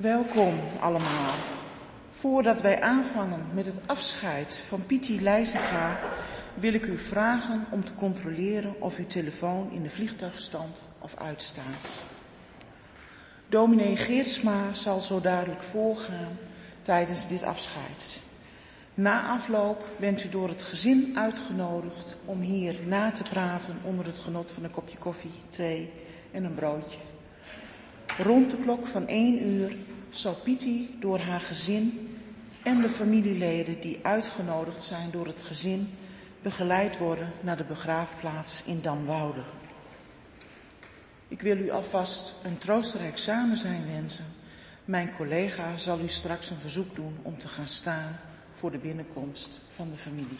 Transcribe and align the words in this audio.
Welkom 0.00 0.58
allemaal. 0.78 1.34
Voordat 2.10 2.60
wij 2.60 2.80
aanvangen 2.80 3.46
met 3.52 3.66
het 3.66 3.80
afscheid 3.86 4.62
van 4.68 4.86
Pietie 4.86 5.20
Leijzenga, 5.20 6.00
wil 6.54 6.74
ik 6.74 6.86
u 6.86 6.98
vragen 6.98 7.66
om 7.70 7.84
te 7.84 7.94
controleren 7.94 8.80
of 8.80 8.96
uw 8.96 9.06
telefoon 9.06 9.70
in 9.70 9.82
de 9.82 9.90
vliegtuigstand 9.90 10.82
of 10.98 11.16
uitstaat. 11.16 12.04
Dominee 13.48 13.96
Geertsma 13.96 14.74
zal 14.74 15.00
zo 15.00 15.20
dadelijk 15.20 15.62
voorgaan 15.62 16.38
tijdens 16.80 17.28
dit 17.28 17.42
afscheid. 17.42 18.20
Na 18.94 19.28
afloop 19.28 19.84
bent 19.98 20.24
u 20.24 20.28
door 20.28 20.48
het 20.48 20.62
gezin 20.62 21.12
uitgenodigd 21.14 22.16
om 22.24 22.40
hier 22.40 22.76
na 22.86 23.10
te 23.10 23.22
praten 23.22 23.76
onder 23.82 24.06
het 24.06 24.18
genot 24.18 24.52
van 24.52 24.64
een 24.64 24.70
kopje 24.70 24.98
koffie, 24.98 25.30
thee 25.50 25.92
en 26.30 26.44
een 26.44 26.54
broodje. 26.54 26.98
Rond 28.18 28.50
de 28.50 28.56
klok 28.56 28.86
van 28.86 29.06
één 29.06 29.46
uur 29.46 29.72
zal 30.10 30.34
Pietie 30.34 30.96
door 31.00 31.18
haar 31.18 31.40
gezin 31.40 32.16
en 32.62 32.80
de 32.80 32.88
familieleden 32.88 33.80
die 33.80 33.98
uitgenodigd 34.02 34.82
zijn 34.82 35.10
door 35.10 35.26
het 35.26 35.42
gezin 35.42 35.94
begeleid 36.42 36.98
worden 36.98 37.32
naar 37.40 37.56
de 37.56 37.64
begraafplaats 37.64 38.62
in 38.64 38.80
Damwoude. 38.82 39.42
Ik 41.28 41.40
wil 41.40 41.56
u 41.56 41.70
alvast 41.70 42.34
een 42.44 42.58
troostrijk 42.58 43.18
samen 43.18 43.56
zijn 43.56 43.86
wensen. 43.92 44.24
Mijn 44.84 45.14
collega 45.16 45.76
zal 45.76 46.00
u 46.00 46.08
straks 46.08 46.50
een 46.50 46.60
verzoek 46.60 46.94
doen 46.94 47.16
om 47.22 47.38
te 47.38 47.48
gaan 47.48 47.68
staan 47.68 48.18
voor 48.54 48.70
de 48.70 48.78
binnenkomst 48.78 49.60
van 49.74 49.90
de 49.90 49.96
familie. 49.96 50.38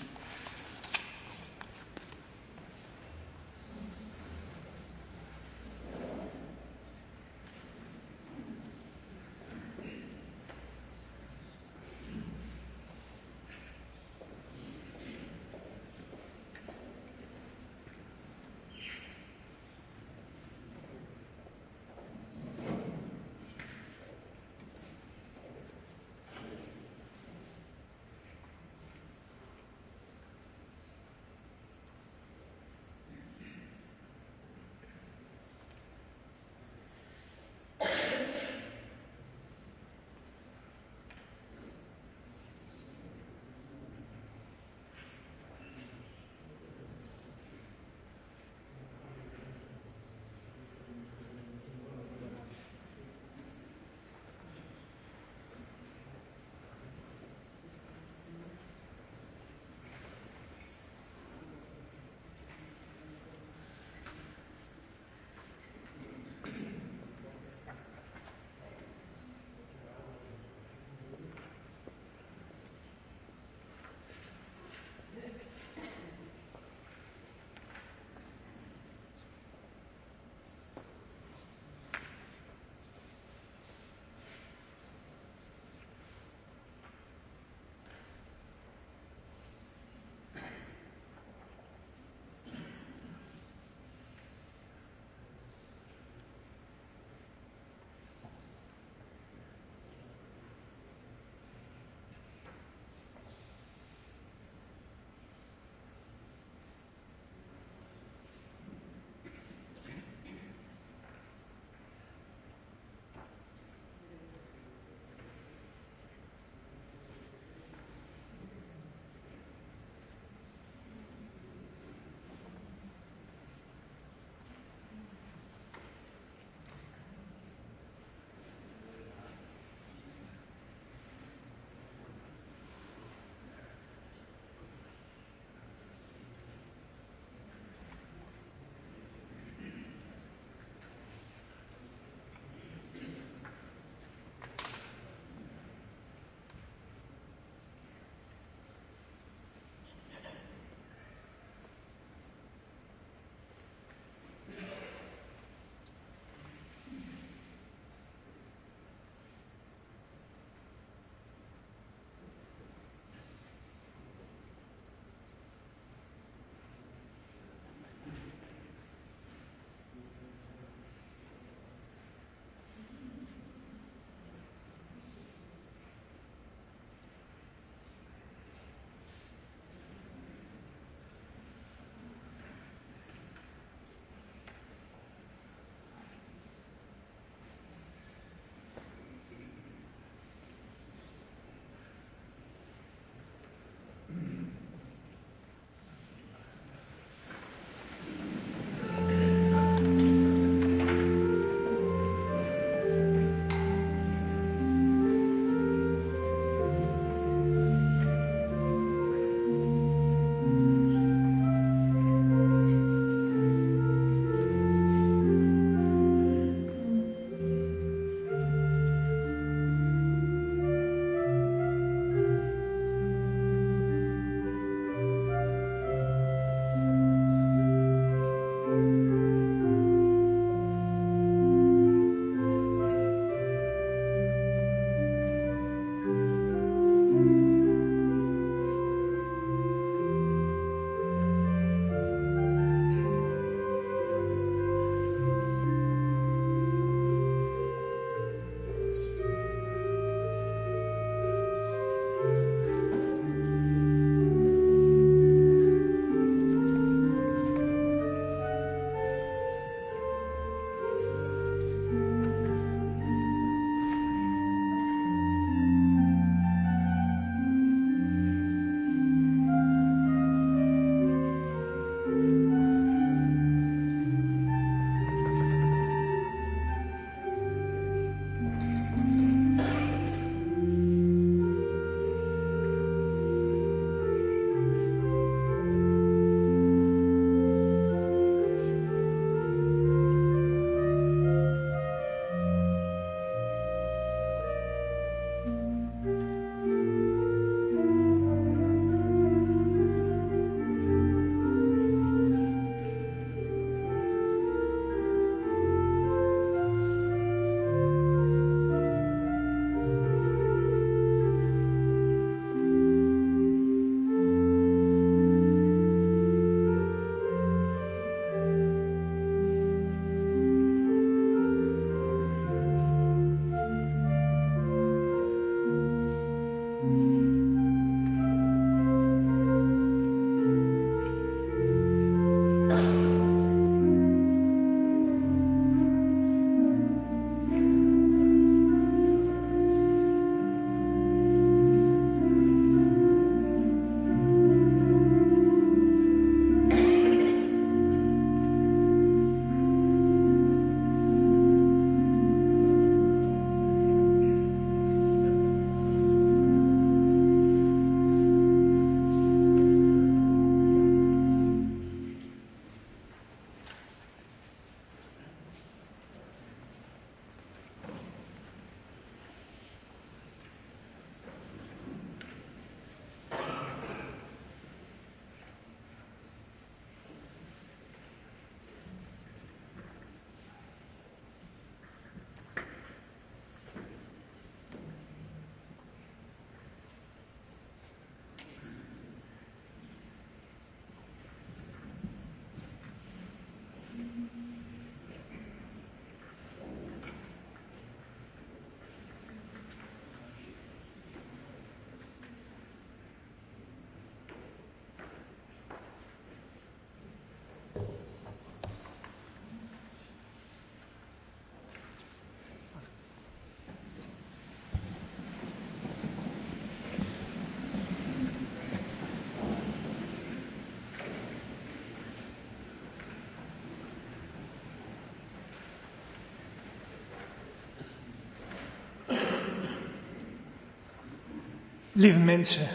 Lieve 432.01 432.19
mensen, 432.19 432.69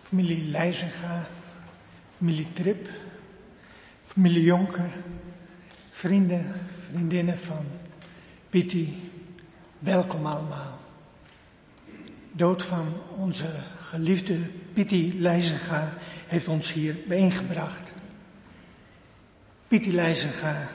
familie 0.00 0.50
Leijzenga, 0.50 1.26
familie 2.16 2.46
Trip, 2.52 2.88
familie 4.04 4.42
Jonker, 4.42 4.90
vrienden, 5.90 6.52
vriendinnen 6.90 7.38
van 7.38 7.64
Pietie, 8.50 9.10
welkom 9.78 10.26
allemaal. 10.26 10.78
Dood 12.32 12.62
van 12.62 12.92
onze 13.16 13.62
geliefde 13.80 14.38
Pietie 14.72 15.18
Leijzenga 15.18 15.92
heeft 16.26 16.48
ons 16.48 16.72
hier 16.72 16.96
bijeengebracht. 17.06 17.92
Pietie 19.68 19.92
Leijzenga, 19.92 20.68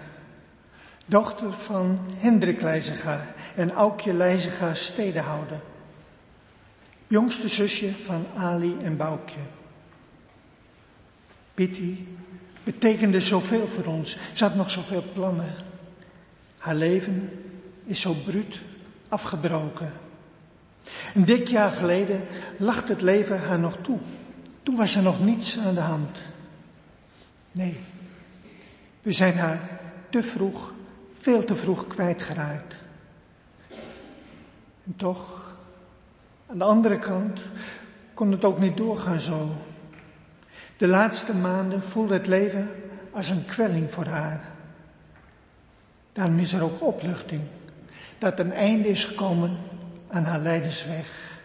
dochter 1.06 1.54
van 1.54 2.00
Hendrik 2.18 2.62
Leijzenga 2.62 3.28
en 3.56 3.72
Aukje 3.72 4.14
Leijzenga 4.14 4.74
stedenhouder 4.74 5.62
jongste 7.14 7.48
zusje 7.48 7.94
van 7.94 8.26
Ali 8.36 8.78
en 8.82 8.98
Boukje. 8.98 9.40
Pitti 11.54 12.18
betekende 12.64 13.20
zoveel 13.20 13.68
voor 13.68 13.86
ons. 13.86 14.18
Ze 14.34 14.44
had 14.44 14.56
nog 14.56 14.70
zoveel 14.70 15.04
plannen. 15.14 15.56
Haar 16.58 16.76
leven 16.76 17.30
is 17.86 18.02
zo 18.02 18.14
bruut 18.14 18.62
afgebroken. 19.08 19.94
Een 21.14 21.26
dik 21.26 21.48
jaar 21.48 21.72
geleden 21.72 22.26
lacht 22.58 22.88
het 22.88 23.02
leven 23.02 23.40
haar 23.40 23.60
nog 23.60 23.78
toe. 23.78 24.00
Toen 24.64 24.76
was 24.76 24.96
er 24.96 25.04
nog 25.04 25.24
niets 25.24 25.58
aan 25.58 25.74
de 25.74 25.82
hand. 25.82 26.18
Nee, 27.52 27.78
we 29.02 29.12
zijn 29.12 29.38
haar 29.38 29.80
te 30.10 30.24
vroeg, 30.24 30.74
veel 31.18 31.44
te 31.46 31.56
vroeg 31.56 31.88
kwijtgeraakt. 31.88 32.76
En 34.86 34.96
toch 34.96 35.43
aan 36.54 36.60
de 36.60 36.66
andere 36.66 37.00
kant 37.00 37.40
kon 38.14 38.32
het 38.32 38.44
ook 38.44 38.60
niet 38.60 38.78
doorgaan 38.78 39.20
zo. 39.20 39.52
De 40.78 40.88
laatste 40.88 41.36
maanden 41.36 41.82
voelde 41.82 42.14
het 42.14 42.28
leven 42.28 42.70
als 43.12 43.30
een 43.30 43.46
kwelling 43.46 43.92
voor 43.92 44.06
haar. 44.06 44.42
Daarom 46.12 46.40
is 46.40 46.54
er 46.54 46.64
ook 46.64 46.82
opluchting 46.82 47.42
dat 48.18 48.40
een 48.40 48.52
einde 48.52 48.88
is 48.88 49.04
gekomen 49.04 49.58
aan 50.08 50.24
haar 50.24 50.40
leidensweg. 50.40 51.40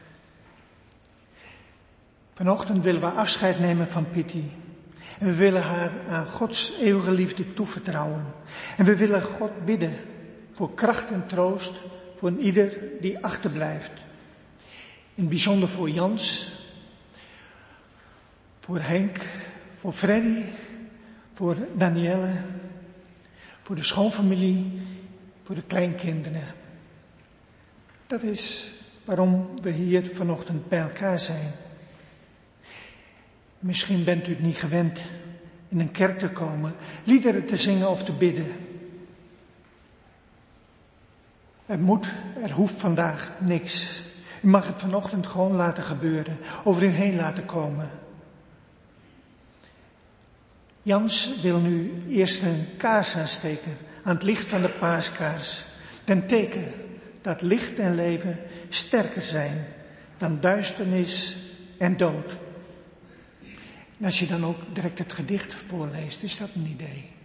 Vanochtend 2.34 2.84
willen 2.84 3.00
we 3.00 3.06
afscheid 3.06 3.60
nemen 3.60 3.88
van 3.88 4.10
Pity. 4.10 4.44
En 5.18 5.26
we 5.26 5.34
willen 5.34 5.62
haar 5.62 5.90
aan 6.08 6.26
Gods 6.26 6.76
eeuwige 6.80 7.12
liefde 7.12 7.54
toevertrouwen. 7.54 8.24
En 8.76 8.84
we 8.84 8.96
willen 8.96 9.22
God 9.22 9.64
bidden 9.64 9.96
voor 10.54 10.74
kracht 10.74 11.10
en 11.10 11.26
troost 11.26 11.72
voor 12.16 12.32
ieder 12.32 12.78
die 13.00 13.24
achterblijft. 13.24 14.06
In 15.18 15.24
het 15.24 15.32
bijzonder 15.32 15.68
voor 15.68 15.90
Jans, 15.90 16.52
voor 18.60 18.80
Henk, 18.80 19.18
voor 19.74 19.92
Freddy, 19.92 20.42
voor 21.32 21.56
Danielle, 21.74 22.32
voor 23.62 23.76
de 23.76 23.82
schoonfamilie, 23.82 24.80
voor 25.42 25.54
de 25.54 25.62
kleinkinderen. 25.62 26.42
Dat 28.06 28.22
is 28.22 28.70
waarom 29.04 29.60
we 29.62 29.70
hier 29.70 30.10
vanochtend 30.14 30.68
bij 30.68 30.80
elkaar 30.80 31.18
zijn. 31.18 31.52
Misschien 33.58 34.04
bent 34.04 34.26
u 34.26 34.30
het 34.30 34.42
niet 34.42 34.58
gewend 34.58 35.00
in 35.68 35.80
een 35.80 35.90
kerk 35.90 36.18
te 36.18 36.28
komen, 36.28 36.74
liederen 37.04 37.46
te 37.46 37.56
zingen 37.56 37.90
of 37.90 38.04
te 38.04 38.12
bidden. 38.12 38.52
Er 41.66 41.78
moet, 41.78 42.10
er 42.42 42.52
hoeft 42.52 42.80
vandaag 42.80 43.32
niks. 43.38 44.06
U 44.48 44.50
mag 44.50 44.66
het 44.66 44.80
vanochtend 44.80 45.26
gewoon 45.26 45.52
laten 45.52 45.82
gebeuren, 45.82 46.38
over 46.64 46.82
u 46.82 46.86
heen 46.86 47.16
laten 47.16 47.44
komen. 47.44 47.90
Jans 50.82 51.40
wil 51.40 51.60
nu 51.60 52.02
eerst 52.08 52.42
een 52.42 52.66
kaars 52.76 53.16
aansteken 53.16 53.76
aan 54.02 54.14
het 54.14 54.22
licht 54.22 54.44
van 54.44 54.62
de 54.62 54.68
paaskaars. 54.68 55.64
Ten 56.04 56.26
teken 56.26 56.72
dat 57.22 57.42
licht 57.42 57.78
en 57.78 57.94
leven 57.94 58.38
sterker 58.68 59.22
zijn 59.22 59.66
dan 60.18 60.40
duisternis 60.40 61.36
en 61.78 61.96
dood. 61.96 62.36
Als 64.02 64.18
je 64.18 64.26
dan 64.26 64.44
ook 64.44 64.58
direct 64.72 64.98
het 64.98 65.12
gedicht 65.12 65.54
voorleest, 65.54 66.22
is 66.22 66.38
dat 66.38 66.48
een 66.54 66.66
idee. 66.66 67.17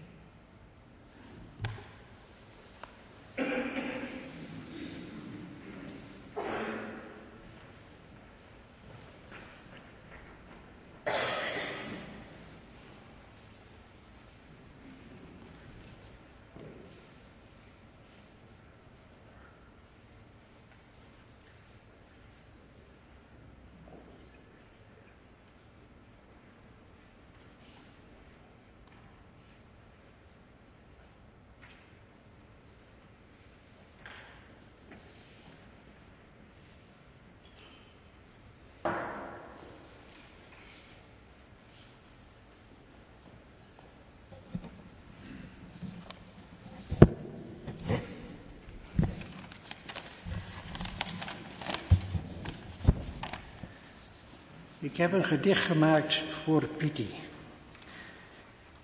Ik 54.93 54.99
heb 54.99 55.11
een 55.11 55.25
gedicht 55.25 55.65
gemaakt 55.65 56.21
voor 56.43 56.67
Pietie. 56.77 57.09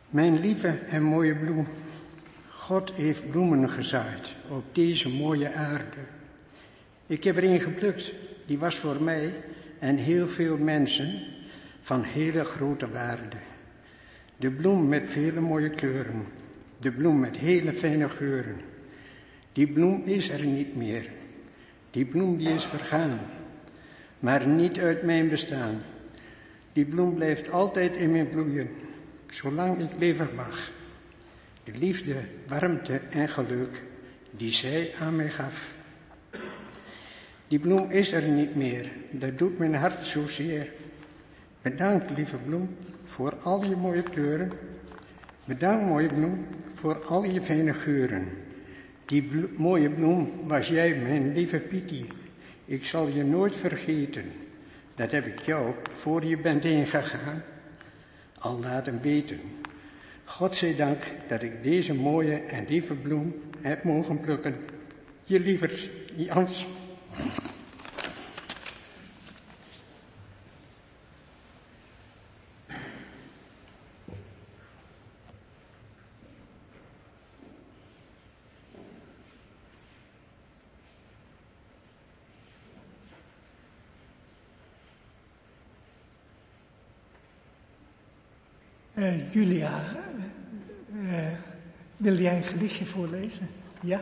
Mijn 0.10 0.40
lieve 0.40 0.68
en 0.68 1.04
mooie 1.04 1.36
bloem, 1.36 1.68
God 2.50 2.92
heeft 2.92 3.30
bloemen 3.30 3.70
gezaaid 3.70 4.34
op 4.48 4.64
deze 4.72 5.10
mooie 5.10 5.54
aarde. 5.54 6.02
Ik 7.08 7.24
heb 7.24 7.38
er 7.38 7.44
een 7.44 7.60
geplukt, 7.60 8.14
die 8.46 8.58
was 8.58 8.76
voor 8.76 9.04
mij 9.04 9.34
en 9.80 9.96
heel 9.96 10.28
veel 10.28 10.58
mensen 10.58 11.24
van 11.82 12.04
hele 12.04 12.44
grote 12.44 12.90
waarde. 12.90 13.38
De 14.38 14.52
bloem 14.52 14.88
met 14.88 15.04
vele 15.08 15.40
mooie 15.40 15.70
kleuren, 15.70 16.26
de 16.80 16.92
bloem 16.92 17.20
met 17.20 17.38
hele 17.38 17.74
fijne 17.74 18.10
geuren. 18.10 18.62
Die 19.54 19.68
bloem 19.68 20.02
is 20.06 20.30
er 20.30 20.46
niet 20.46 20.76
meer, 20.76 21.10
die 21.92 22.06
bloem 22.06 22.38
die 22.38 22.50
is 22.54 22.66
vergaan, 22.66 23.20
maar 24.20 24.48
niet 24.48 24.80
uit 24.80 25.04
mijn 25.04 25.30
bestaan. 25.30 25.80
Die 26.74 26.86
bloem 26.86 27.14
blijft 27.14 27.52
altijd 27.52 27.96
in 27.96 28.12
mijn 28.12 28.30
bloeien, 28.30 28.70
zolang 29.30 29.80
ik 29.80 29.90
leven 30.00 30.30
mag. 30.36 30.72
De 31.64 31.72
liefde, 31.78 32.16
warmte 32.48 33.02
en 33.10 33.30
geluk 33.30 33.82
die 34.32 34.52
zij 34.52 34.94
aan 35.00 35.16
mij 35.16 35.30
gaf. 35.30 35.76
Die 37.48 37.60
bloem 37.60 37.90
is 37.90 38.12
er 38.12 38.24
niet 38.24 38.56
meer, 38.56 38.90
dat 39.12 39.38
doet 39.38 39.58
mijn 39.58 39.76
hart 39.76 40.06
zozeer. 40.06 40.72
Bedankt, 41.62 42.18
lieve 42.18 42.38
bloem, 42.38 42.76
voor 43.04 43.36
al 43.36 43.64
je 43.64 43.76
mooie 43.76 44.04
kleuren. 44.04 44.52
Bedankt, 45.46 45.86
mooie 45.86 46.08
bloem, 46.08 46.46
voor 46.74 47.04
al 47.04 47.24
je 47.24 47.42
fijne 47.42 47.74
geuren. 47.74 48.28
Die 49.06 49.30
mooie 49.56 49.90
bloem 49.90 50.32
was 50.48 50.68
jij, 50.68 50.96
mijn 50.96 51.34
lieve 51.34 51.60
Pietie. 51.60 52.06
Ik 52.66 52.86
zal 52.86 53.08
je 53.08 53.24
nooit 53.24 53.56
vergeten. 53.56 54.24
Dat 55.00 55.12
heb 55.12 55.26
ik 55.26 55.40
jou, 55.40 55.74
voor 55.92 56.26
je 56.26 56.38
bent 56.38 56.66
ingegaan, 56.66 57.44
al 58.40 58.60
laten 58.60 59.02
weten. 59.02 59.40
God 60.24 60.56
zij 60.56 60.76
dank 60.76 61.04
dat 61.28 61.44
ik 61.44 61.64
deze 61.64 61.94
mooie 61.94 62.36
en 62.36 62.66
lieve 62.68 62.96
bloem 62.96 63.36
heb 63.62 63.84
mogen 63.84 64.20
plukken. 64.20 64.56
Je 65.24 65.40
liever 65.40 65.90
Jans. 66.16 66.66
Eh, 89.10 89.32
Julia, 89.32 89.84
eh, 91.08 91.28
wil 91.98 92.16
jij 92.16 92.38
een 92.38 92.44
gedichtje 92.44 92.86
voorlezen? 92.86 93.50
Ja? 93.80 94.02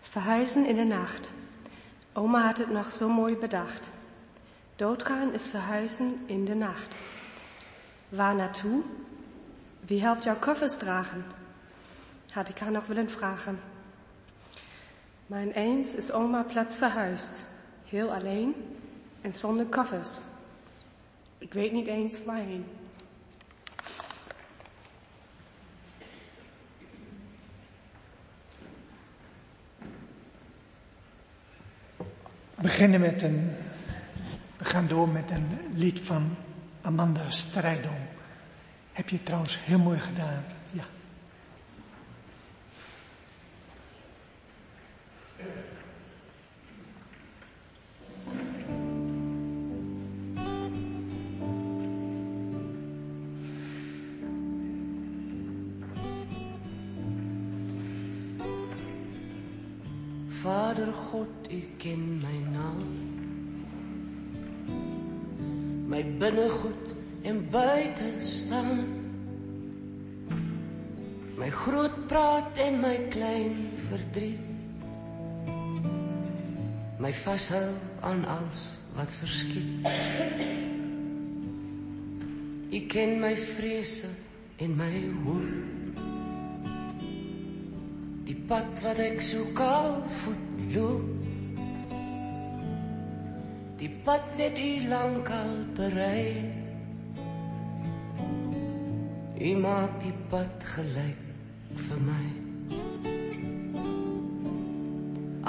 Verhuizen 0.00 0.66
in 0.66 0.76
de 0.76 0.84
nacht. 0.84 1.32
Oma 2.12 2.46
had 2.46 2.58
het 2.58 2.70
nog 2.70 2.90
zo 2.90 3.08
mooi 3.08 3.36
bedacht. 3.36 3.90
Doodgaan 4.76 5.32
is 5.32 5.48
verhuizen 5.48 6.18
in 6.26 6.44
de 6.44 6.54
nacht. 6.54 6.94
Waar 8.08 8.34
naartoe? 8.34 8.82
Wie 9.80 10.00
helpt 10.00 10.24
jouw 10.24 10.38
koffers 10.38 10.76
dragen? 10.76 11.24
Had 12.34 12.48
ik 12.48 12.58
haar 12.58 12.70
nog 12.70 12.86
willen 12.86 13.10
vragen. 13.10 13.60
Maar 15.26 15.42
ineens 15.42 15.94
is 15.94 16.12
oma 16.12 16.42
plots 16.42 16.76
verhuisd. 16.76 17.44
Heel 17.88 18.14
alleen 18.14 18.54
en 19.20 19.34
zonder 19.34 19.66
koffers. 19.66 20.18
Ik 21.38 21.52
weet 21.52 21.72
niet 21.72 21.86
eens 21.86 22.24
waarheen. 22.24 22.64
Beginnen 32.54 33.00
met 33.00 33.22
een, 33.22 33.50
we 34.56 34.64
gaan 34.64 34.86
door 34.86 35.08
met 35.08 35.30
een 35.30 35.58
lied 35.74 36.00
van 36.00 36.36
Amanda 36.80 37.30
Strijdom. 37.30 37.96
Heb 38.92 39.08
je 39.08 39.22
trouwens 39.22 39.58
heel 39.64 39.78
mooi 39.78 39.98
gedaan. 39.98 40.44
Ja. 40.70 40.84
Ken 61.78 62.20
my 62.22 62.38
naam. 62.52 62.82
My 65.86 66.02
binnegoed 66.18 66.94
en 67.22 67.50
buite 67.50 68.10
staan. 68.20 68.88
My 71.36 71.50
groot 71.50 72.06
praat 72.06 72.58
en 72.58 72.80
my 72.80 72.96
klein 73.10 73.68
verdriet. 73.88 74.40
My 76.98 77.12
vashou 77.12 77.74
aan 78.00 78.24
alles 78.24 78.68
wat 78.94 79.12
verskiet. 79.12 79.88
U 82.70 82.80
ken 82.86 83.18
my 83.20 83.36
vrese 83.36 84.08
en 84.56 84.76
my 84.76 84.94
hoop 85.24 85.74
die 88.24 88.36
pad 88.48 88.80
wat 88.84 89.00
ek 89.04 89.20
so 89.22 89.44
kaal 89.56 89.98
voet 90.22 90.44
loop 90.72 91.23
die 93.84 93.92
pad 94.04 94.38
het 94.40 94.58
u 94.58 94.88
lank 94.88 95.28
al 95.28 95.56
berei. 95.76 96.52
U 99.40 99.50
maak 99.60 99.98
die 100.00 100.14
pad 100.30 100.64
gelyk 100.74 101.24
vir 101.88 102.00
my. 102.06 102.28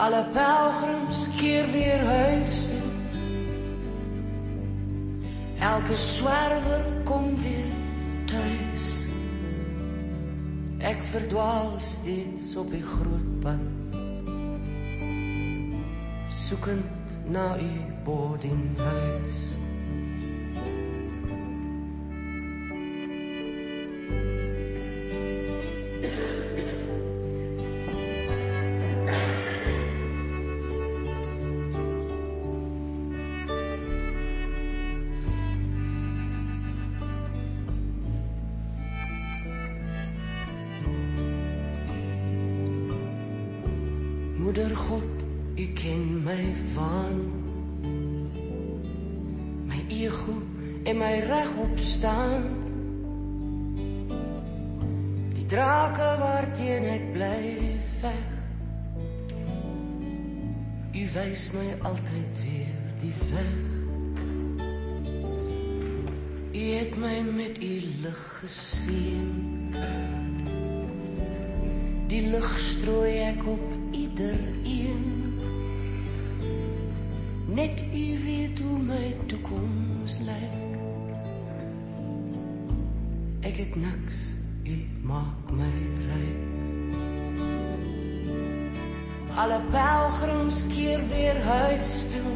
Alle 0.03 0.19
pelgrims 0.35 1.21
keer 1.37 1.69
weer 1.71 2.03
huis 2.09 2.57
toe. 2.73 2.91
Elke 5.69 5.95
swerwer 5.95 6.83
kom 7.07 7.31
weer 7.39 7.71
tuis 8.27 8.89
Ek 10.85 10.99
verdwaal 11.13 11.71
steeds 11.79 12.51
op 12.59 12.67
die 12.75 12.83
groot 12.83 13.31
pad. 13.41 13.63
Soekend 16.43 17.04
na 17.27 17.55
u 17.55 18.03
boardinghuis 18.05 19.37
Moeder 19.49 19.64
my 61.55 61.75
altyd 61.87 62.41
weer 62.43 62.75
die 62.99 63.13
weg. 63.31 63.53
U 66.51 66.63
het 66.73 66.97
my 66.97 67.21
met 67.35 67.63
u 67.63 67.81
lig 68.01 68.21
geseën. 68.39 69.31
Die 72.07 72.21
lig 72.27 72.49
strooi 72.59 73.13
ek 73.29 73.47
op 73.47 73.73
iedereen. 73.91 75.03
Net 77.47 77.83
u 77.93 78.05
weet 78.23 78.59
hoe 78.59 78.79
my 78.79 79.15
toekoms 79.25 80.19
lyk. 80.27 80.61
Ek 83.45 83.61
het 83.61 83.75
niks, 83.75 84.33
u 84.63 84.79
maak 85.05 85.51
my 85.53 85.94
Alle 89.35 89.61
pelgrims 89.71 90.67
keer 90.67 91.07
weer 91.07 91.41
huis 91.43 92.05
toe. 92.11 92.35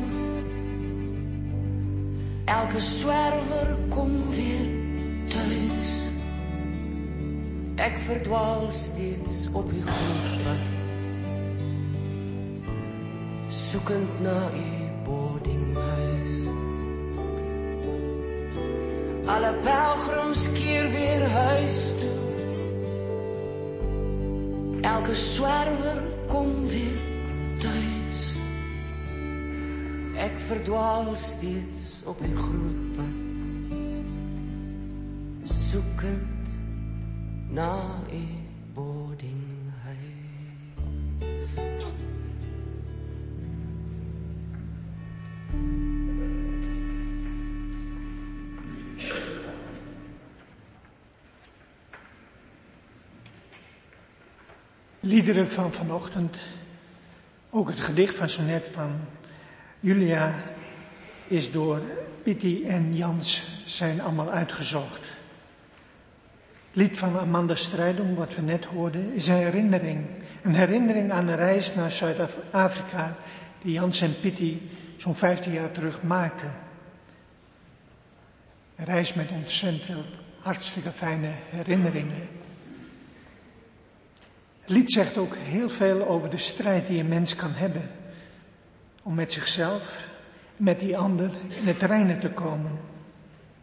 Elke 2.45 2.79
swerwer 2.79 3.77
kom 3.89 4.29
weer 4.29 4.67
tuis. 5.27 5.93
Ek 7.75 7.97
verdwaal 7.97 8.67
steeds 8.71 9.47
op 9.53 9.71
groot 9.71 10.43
pad 10.43 10.77
soekend 13.49 14.19
na 14.21 14.49
u 14.53 14.67
boardinghuis. 15.03 16.33
Alle 19.25 19.53
pelgrims 19.63 20.51
keer 20.51 20.91
weer 20.91 21.29
huis 21.29 21.91
toe. 21.99 22.19
Elke 24.81 25.15
swerwer 25.15 26.08
kom 26.29 26.67
weer 26.69 26.99
tuis. 27.57 28.19
Ek 30.19 30.35
verdwaal 30.49 31.15
steeds 31.17 32.03
op 32.05 32.21
die 32.21 32.35
groot 32.35 32.83
pad. 32.97 33.17
Soekend 35.49 36.53
na 37.49 37.73
u 38.13 38.23
boardinghuis. 38.73 40.09
Liederen 55.09 55.49
van 55.49 55.73
vanochtend, 55.73 56.37
ook 57.49 57.67
het 57.67 57.79
gedicht 57.79 58.15
van 58.15 58.29
zo 58.29 58.41
net 58.41 58.69
van 58.71 58.99
Julia, 59.79 60.33
is 61.27 61.51
door 61.51 61.81
Pitti 62.23 62.65
en 62.65 62.95
Jans 62.95 63.47
zijn 63.65 64.01
allemaal 64.01 64.29
uitgezocht. 64.29 64.99
Lied 66.71 66.97
van 66.97 67.19
Amanda 67.19 67.55
Strijdom, 67.55 68.15
wat 68.15 68.35
we 68.35 68.41
net 68.41 68.65
hoorden, 68.65 69.13
is 69.13 69.27
een 69.27 69.35
herinnering. 69.35 70.05
Een 70.41 70.55
herinnering 70.55 71.11
aan 71.11 71.27
een 71.27 71.35
reis 71.35 71.75
naar 71.75 71.91
Zuid-Afrika 71.91 73.15
die 73.61 73.73
Jans 73.73 74.01
en 74.01 74.19
Pitti 74.21 74.69
zo'n 74.97 75.15
15 75.15 75.51
jaar 75.51 75.71
terug 75.71 76.01
maakten. 76.01 76.53
Een 78.75 78.85
reis 78.85 79.13
met 79.13 79.29
ontzettend 79.31 79.83
veel 79.83 80.05
hartstikke 80.39 80.91
fijne 80.91 81.31
herinneringen. 81.49 82.27
Lied 84.69 84.91
zegt 84.91 85.17
ook 85.17 85.35
heel 85.35 85.69
veel 85.69 86.07
over 86.07 86.29
de 86.29 86.37
strijd 86.37 86.87
die 86.87 86.99
een 86.99 87.07
mens 87.07 87.35
kan 87.35 87.51
hebben. 87.51 87.89
Om 89.03 89.13
met 89.13 89.33
zichzelf, 89.33 90.07
met 90.57 90.79
die 90.79 90.97
ander 90.97 91.31
in 91.61 91.67
het 91.67 91.81
reinen 91.81 92.19
te 92.19 92.29
komen. 92.29 92.79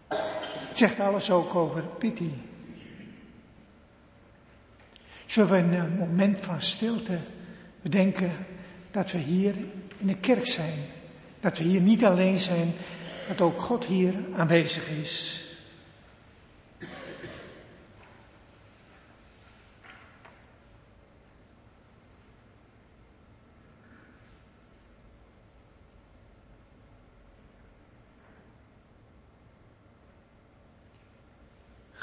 Het 0.09 0.79
zegt 0.79 1.01
alles 1.01 1.31
ook 1.31 1.55
over 1.55 1.83
Pitti. 1.83 2.35
Zullen 5.27 5.51
we 5.51 5.77
een 5.77 5.97
moment 5.99 6.39
van 6.41 6.63
stilte 6.63 7.19
bedenken 7.83 8.31
dat 8.91 9.11
we 9.11 9.19
hier 9.19 9.55
in 9.99 10.07
de 10.07 10.17
kerk 10.17 10.47
zijn. 10.47 10.79
Dat 11.41 11.59
we 11.59 11.65
hier 11.65 11.81
niet 11.81 12.05
alleen 12.05 12.39
zijn, 12.39 12.73
dat 13.29 13.41
ook 13.41 13.61
God 13.61 13.85
hier 13.85 14.15
aanwezig 14.37 14.89
is. 14.89 15.46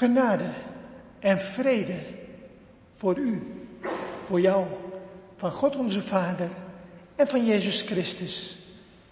Genade 0.03 0.49
en 1.19 1.39
vrede 1.39 1.99
voor 2.93 3.17
u, 3.17 3.41
voor 4.23 4.41
jou, 4.41 4.65
van 5.35 5.51
God 5.51 5.75
onze 5.75 6.01
Vader 6.01 6.49
en 7.15 7.27
van 7.27 7.45
Jezus 7.45 7.81
Christus. 7.81 8.57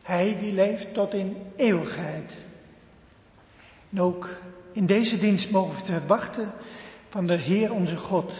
Hij 0.01 0.37
die 0.39 0.53
leeft 0.53 0.93
tot 0.93 1.13
in 1.13 1.37
eeuwigheid. 1.55 2.31
En 3.89 4.01
ook 4.01 4.29
in 4.71 4.85
deze 4.85 5.19
dienst 5.19 5.51
mogen 5.51 5.79
we 5.79 5.85
verwachten 5.85 6.51
van 7.09 7.27
de 7.27 7.35
Heer 7.35 7.73
onze 7.73 7.97
God, 7.97 8.33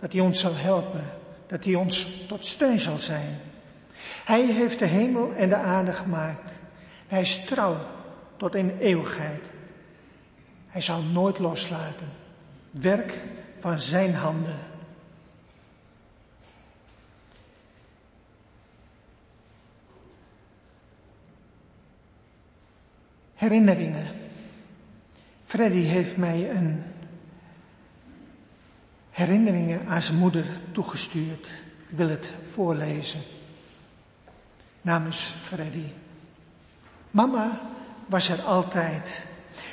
dat 0.00 0.12
Hij 0.12 0.20
ons 0.20 0.40
zal 0.40 0.54
helpen, 0.56 1.04
dat 1.46 1.64
Hij 1.64 1.74
ons 1.74 2.24
tot 2.28 2.46
steun 2.46 2.78
zal 2.78 2.98
zijn. 2.98 3.40
Hij 4.24 4.46
heeft 4.46 4.78
de 4.78 4.86
hemel 4.86 5.32
en 5.36 5.48
de 5.48 5.56
aarde 5.56 5.92
gemaakt. 5.92 6.52
Hij 7.06 7.20
is 7.20 7.44
trouw 7.44 7.76
tot 8.36 8.54
in 8.54 8.78
eeuwigheid. 8.80 9.42
Hij 10.76 10.84
zal 10.84 11.02
nooit 11.02 11.38
loslaten. 11.38 12.08
Werk 12.70 13.24
van 13.60 13.78
zijn 13.78 14.14
handen. 14.14 14.58
Herinneringen. 23.34 24.06
Freddy 25.44 25.82
heeft 25.82 26.16
mij 26.16 26.50
een 26.50 26.82
herinneringen 29.10 29.86
aan 29.86 30.02
zijn 30.02 30.18
moeder 30.18 30.46
toegestuurd. 30.72 31.46
Ik 31.88 31.96
wil 31.96 32.08
het 32.08 32.28
voorlezen. 32.50 33.20
Namens 34.82 35.34
Freddy. 35.42 35.86
Mama 37.10 37.60
was 38.06 38.28
er 38.28 38.40
altijd. 38.40 39.26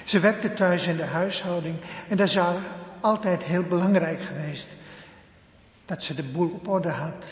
Ze 0.03 0.19
werkte 0.19 0.53
thuis 0.53 0.87
in 0.87 0.97
de 0.97 1.05
huishouding 1.05 1.75
en 2.09 2.17
dat 2.17 2.27
is 2.27 2.37
altijd 2.99 3.43
heel 3.43 3.63
belangrijk 3.63 4.21
geweest. 4.21 4.67
Dat 5.85 6.03
ze 6.03 6.15
de 6.15 6.23
boel 6.23 6.49
op 6.49 6.67
orde 6.67 6.89
had. 6.89 7.25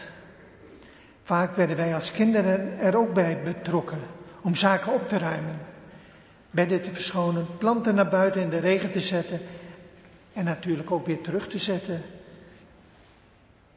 Vaak 1.23 1.55
werden 1.55 1.77
wij 1.77 1.95
als 1.95 2.11
kinderen 2.11 2.79
er 2.79 2.97
ook 2.97 3.13
bij 3.13 3.41
betrokken 3.43 3.99
om 4.41 4.55
zaken 4.55 4.93
op 4.93 5.07
te 5.07 5.17
ruimen. 5.17 5.59
Bedden 6.51 6.81
te 6.81 6.93
verschonen, 6.93 7.57
planten 7.57 7.95
naar 7.95 8.09
buiten 8.09 8.41
in 8.41 8.49
de 8.49 8.59
regen 8.59 8.91
te 8.91 8.99
zetten 8.99 9.39
en 10.33 10.45
natuurlijk 10.45 10.91
ook 10.91 11.05
weer 11.05 11.21
terug 11.21 11.47
te 11.47 11.57
zetten. 11.57 12.01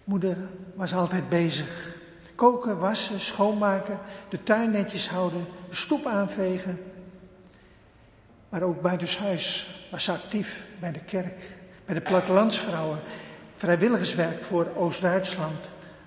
Moeder 0.04 0.36
was 0.74 0.94
altijd 0.94 1.28
bezig. 1.28 1.92
Koken, 2.34 2.78
wassen, 2.78 3.20
schoonmaken, 3.20 3.98
de 4.28 4.42
tuin 4.42 4.70
netjes 4.70 5.08
houden, 5.08 5.46
de 5.68 5.74
stoep 5.74 6.06
aanvegen. 6.06 6.78
Maar 8.54 8.62
ook 8.62 8.80
buitenshuis 8.80 9.74
was 9.90 10.08
actief 10.08 10.66
bij 10.80 10.92
de 10.92 11.00
kerk, 11.00 11.50
bij 11.84 11.94
de 11.94 12.00
plattelandsvrouwen, 12.00 12.98
vrijwilligerswerk 13.56 14.42
voor 14.42 14.68
Oost-Duitsland. 14.76 15.58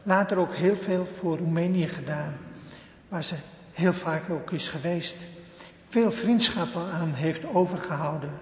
Later 0.03 0.37
ook 0.37 0.53
heel 0.53 0.75
veel 0.75 1.05
voor 1.05 1.37
Roemenië 1.37 1.87
gedaan, 1.87 2.37
waar 3.09 3.23
ze 3.23 3.35
heel 3.73 3.93
vaak 3.93 4.29
ook 4.29 4.51
is 4.51 4.67
geweest. 4.67 5.15
Veel 5.87 6.11
vriendschappen 6.11 6.91
aan 6.91 7.13
heeft 7.13 7.45
overgehouden. 7.45 8.39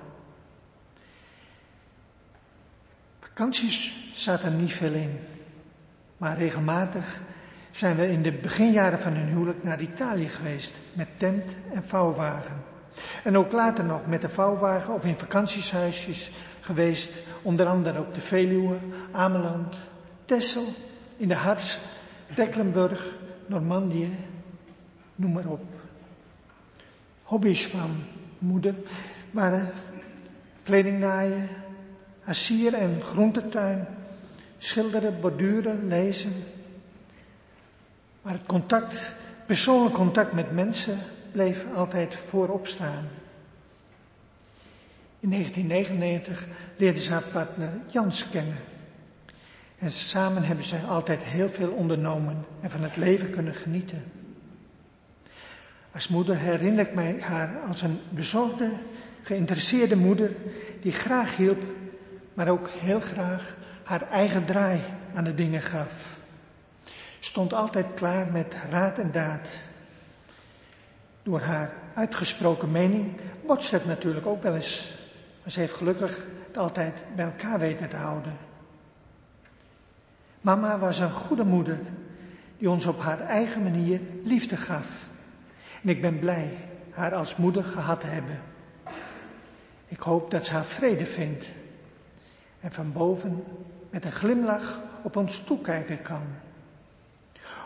Vakanties 3.19 4.11
zat 4.13 4.43
er 4.43 4.51
niet 4.51 4.73
veel 4.73 4.93
in, 4.93 5.19
maar 6.17 6.37
regelmatig 6.37 7.19
zijn 7.71 7.95
we 7.95 8.11
in 8.11 8.21
de 8.21 8.31
beginjaren 8.31 8.99
van 8.99 9.13
hun 9.13 9.27
huwelijk 9.27 9.63
naar 9.63 9.81
Italië 9.81 10.29
geweest 10.29 10.73
met 10.93 11.07
tent 11.17 11.45
en 11.73 11.83
vouwwagen. 11.83 12.74
En 13.23 13.37
ook 13.37 13.51
later 13.51 13.83
nog 13.83 14.07
met 14.07 14.21
de 14.21 14.29
vouwwagen 14.29 14.93
of 14.93 15.05
in 15.05 15.17
vakantiehuisjes 15.17 16.31
geweest, 16.59 17.11
onder 17.41 17.65
andere 17.65 17.99
op 17.99 18.13
de 18.13 18.21
Veluwe, 18.21 18.77
Ameland, 19.11 19.75
Texel, 20.25 20.65
in 21.17 21.27
de 21.27 21.35
Harz, 21.35 21.77
Tecklenburg, 22.35 23.07
Normandië, 23.45 24.15
noem 25.15 25.31
maar 25.31 25.45
op. 25.45 25.63
Hobby's 27.23 27.67
van 27.67 28.03
moeder 28.37 28.75
waren 29.31 29.71
kleding 30.63 30.99
naaien, 30.99 31.49
en 32.73 33.03
groentetuin, 33.03 33.87
schilderen, 34.57 35.21
borduren, 35.21 35.87
lezen. 35.87 36.33
Maar 38.21 38.33
het 38.33 38.45
contact, 38.45 39.13
persoonlijk 39.45 39.95
contact 39.95 40.33
met 40.33 40.51
mensen 40.51 40.97
bleef 41.35 41.65
altijd 41.73 42.15
voorop 42.15 42.67
staan. 42.67 43.07
In 45.19 45.29
1999 45.29 46.47
leerde 46.77 46.99
ze 46.99 47.11
haar 47.11 47.23
partner 47.31 47.69
Jans 47.87 48.29
kennen. 48.29 48.57
En 49.79 49.91
samen 49.91 50.43
hebben 50.43 50.65
zij 50.65 50.83
altijd 50.83 51.21
heel 51.23 51.49
veel 51.49 51.71
ondernomen 51.71 52.45
en 52.61 52.71
van 52.71 52.83
het 52.83 52.95
leven 52.95 53.29
kunnen 53.29 53.53
genieten. 53.53 54.03
Als 55.93 56.07
moeder 56.07 56.37
herinner 56.37 56.87
ik 56.87 56.93
mij 56.93 57.17
haar 57.21 57.59
als 57.67 57.81
een 57.81 57.99
bezorgde, 58.09 58.69
geïnteresseerde 59.21 59.95
moeder 59.95 60.31
die 60.81 60.91
graag 60.91 61.35
hielp, 61.35 61.63
maar 62.33 62.47
ook 62.49 62.69
heel 62.69 62.99
graag 62.99 63.57
haar 63.83 64.09
eigen 64.09 64.45
draai 64.45 64.79
aan 65.13 65.23
de 65.23 65.35
dingen 65.35 65.61
gaf. 65.61 66.17
Stond 67.19 67.53
altijd 67.53 67.85
klaar 67.95 68.31
met 68.31 68.55
raad 68.69 68.97
en 68.97 69.11
daad. 69.11 69.47
Door 71.25 71.41
haar 71.41 71.73
uitgesproken 71.93 72.71
mening 72.71 73.19
botst 73.45 73.71
het 73.71 73.85
natuurlijk 73.85 74.25
ook 74.25 74.43
wel 74.43 74.55
eens. 74.55 74.93
Maar 75.43 75.51
ze 75.51 75.59
heeft 75.59 75.73
gelukkig 75.73 76.25
het 76.47 76.57
altijd 76.57 76.93
bij 77.15 77.25
elkaar 77.25 77.59
weten 77.59 77.89
te 77.89 77.95
houden. 77.95 78.37
Mama 80.41 80.79
was 80.79 80.99
een 80.99 81.11
goede 81.11 81.43
moeder 81.43 81.79
die 82.57 82.69
ons 82.69 82.85
op 82.85 82.99
haar 82.99 83.19
eigen 83.19 83.63
manier 83.63 83.99
liefde 84.23 84.57
gaf. 84.57 85.07
En 85.83 85.89
ik 85.89 86.01
ben 86.01 86.19
blij 86.19 86.57
haar 86.89 87.15
als 87.15 87.35
moeder 87.35 87.63
gehad 87.63 87.99
te 87.99 88.07
hebben. 88.07 88.41
Ik 89.87 89.99
hoop 89.99 90.31
dat 90.31 90.45
ze 90.45 90.53
haar 90.53 90.65
vrede 90.65 91.05
vindt 91.05 91.45
en 92.59 92.71
van 92.71 92.91
boven 92.91 93.43
met 93.89 94.05
een 94.05 94.11
glimlach 94.11 94.79
op 95.03 95.15
ons 95.15 95.39
toekijken 95.39 96.01
kan. 96.01 96.23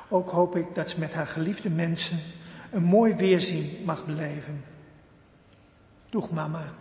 Ook 0.10 0.30
hoop 0.30 0.56
ik 0.56 0.66
dat 0.76 0.90
ze 0.90 1.00
met 1.00 1.14
haar 1.14 1.28
geliefde 1.28 1.70
mensen 1.70 2.18
een 2.72 2.84
mooi 2.84 3.16
weerzien 3.16 3.84
mag 3.86 4.06
beleven. 4.06 4.64
Doeg 6.10 6.32
mama. 6.32 6.74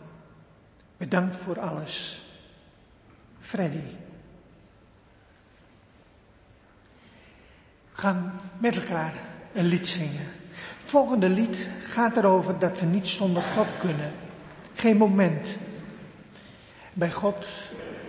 Bedankt 0.97 1.37
voor 1.37 1.61
alles. 1.61 2.23
Freddy. 3.41 3.97
Gaan 7.93 8.41
met 8.59 8.77
elkaar 8.77 9.15
een 9.53 9.67
lied 9.67 9.89
zingen. 9.89 10.27
Volgende 10.79 11.29
lied 11.29 11.67
gaat 11.83 12.17
erover 12.17 12.59
dat 12.59 12.81
we 12.81 12.87
niet 12.87 13.07
zonder 13.07 13.43
God 13.43 13.67
kunnen. 13.79 14.13
Geen 14.75 14.97
moment. 14.97 15.49
Bij 16.93 17.11
God 17.11 17.47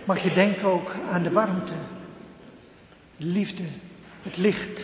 mag 0.04 0.18
je 0.22 0.34
denken 0.34 0.68
ook 0.68 0.92
aan 1.10 1.22
de 1.22 1.30
warmte, 1.30 1.72
de 3.16 3.24
liefde, 3.24 3.62
het 4.22 4.36
licht, 4.36 4.80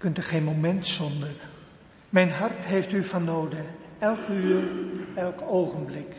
kunt 0.00 0.16
er 0.16 0.22
geen 0.22 0.44
moment 0.44 0.86
zonder. 0.86 1.30
Mijn 2.08 2.30
hart 2.30 2.64
heeft 2.64 2.92
u 2.92 3.04
van 3.04 3.24
noden, 3.24 3.66
elk 3.98 4.28
uur, 4.28 4.62
elk 5.14 5.40
ogenblik. 5.42 6.16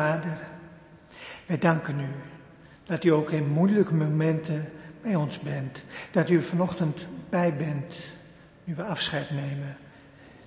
Vader, 0.00 0.38
wij 1.46 1.58
danken 1.58 2.00
u 2.00 2.08
dat 2.84 3.04
u 3.04 3.08
ook 3.08 3.30
in 3.30 3.48
moeilijke 3.48 3.94
momenten 3.94 4.68
bij 5.02 5.14
ons 5.14 5.40
bent. 5.40 5.82
Dat 6.10 6.30
u 6.30 6.42
vanochtend 6.42 7.06
bij 7.28 7.56
bent, 7.56 7.94
nu 8.64 8.74
we 8.74 8.82
afscheid 8.82 9.30
nemen. 9.30 9.76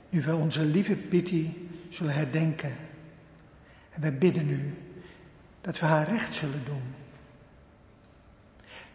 Nu 0.10 0.22
we 0.22 0.36
onze 0.36 0.66
lieve 0.66 0.96
Pity 0.96 1.50
zullen 1.90 2.14
herdenken. 2.14 2.76
En 3.90 4.02
wij 4.02 4.18
bidden 4.18 4.50
u 4.50 4.74
dat 5.62 5.80
we 5.80 5.86
haar 5.86 6.10
recht 6.10 6.34
zullen 6.34 6.66
doen. 6.66 6.94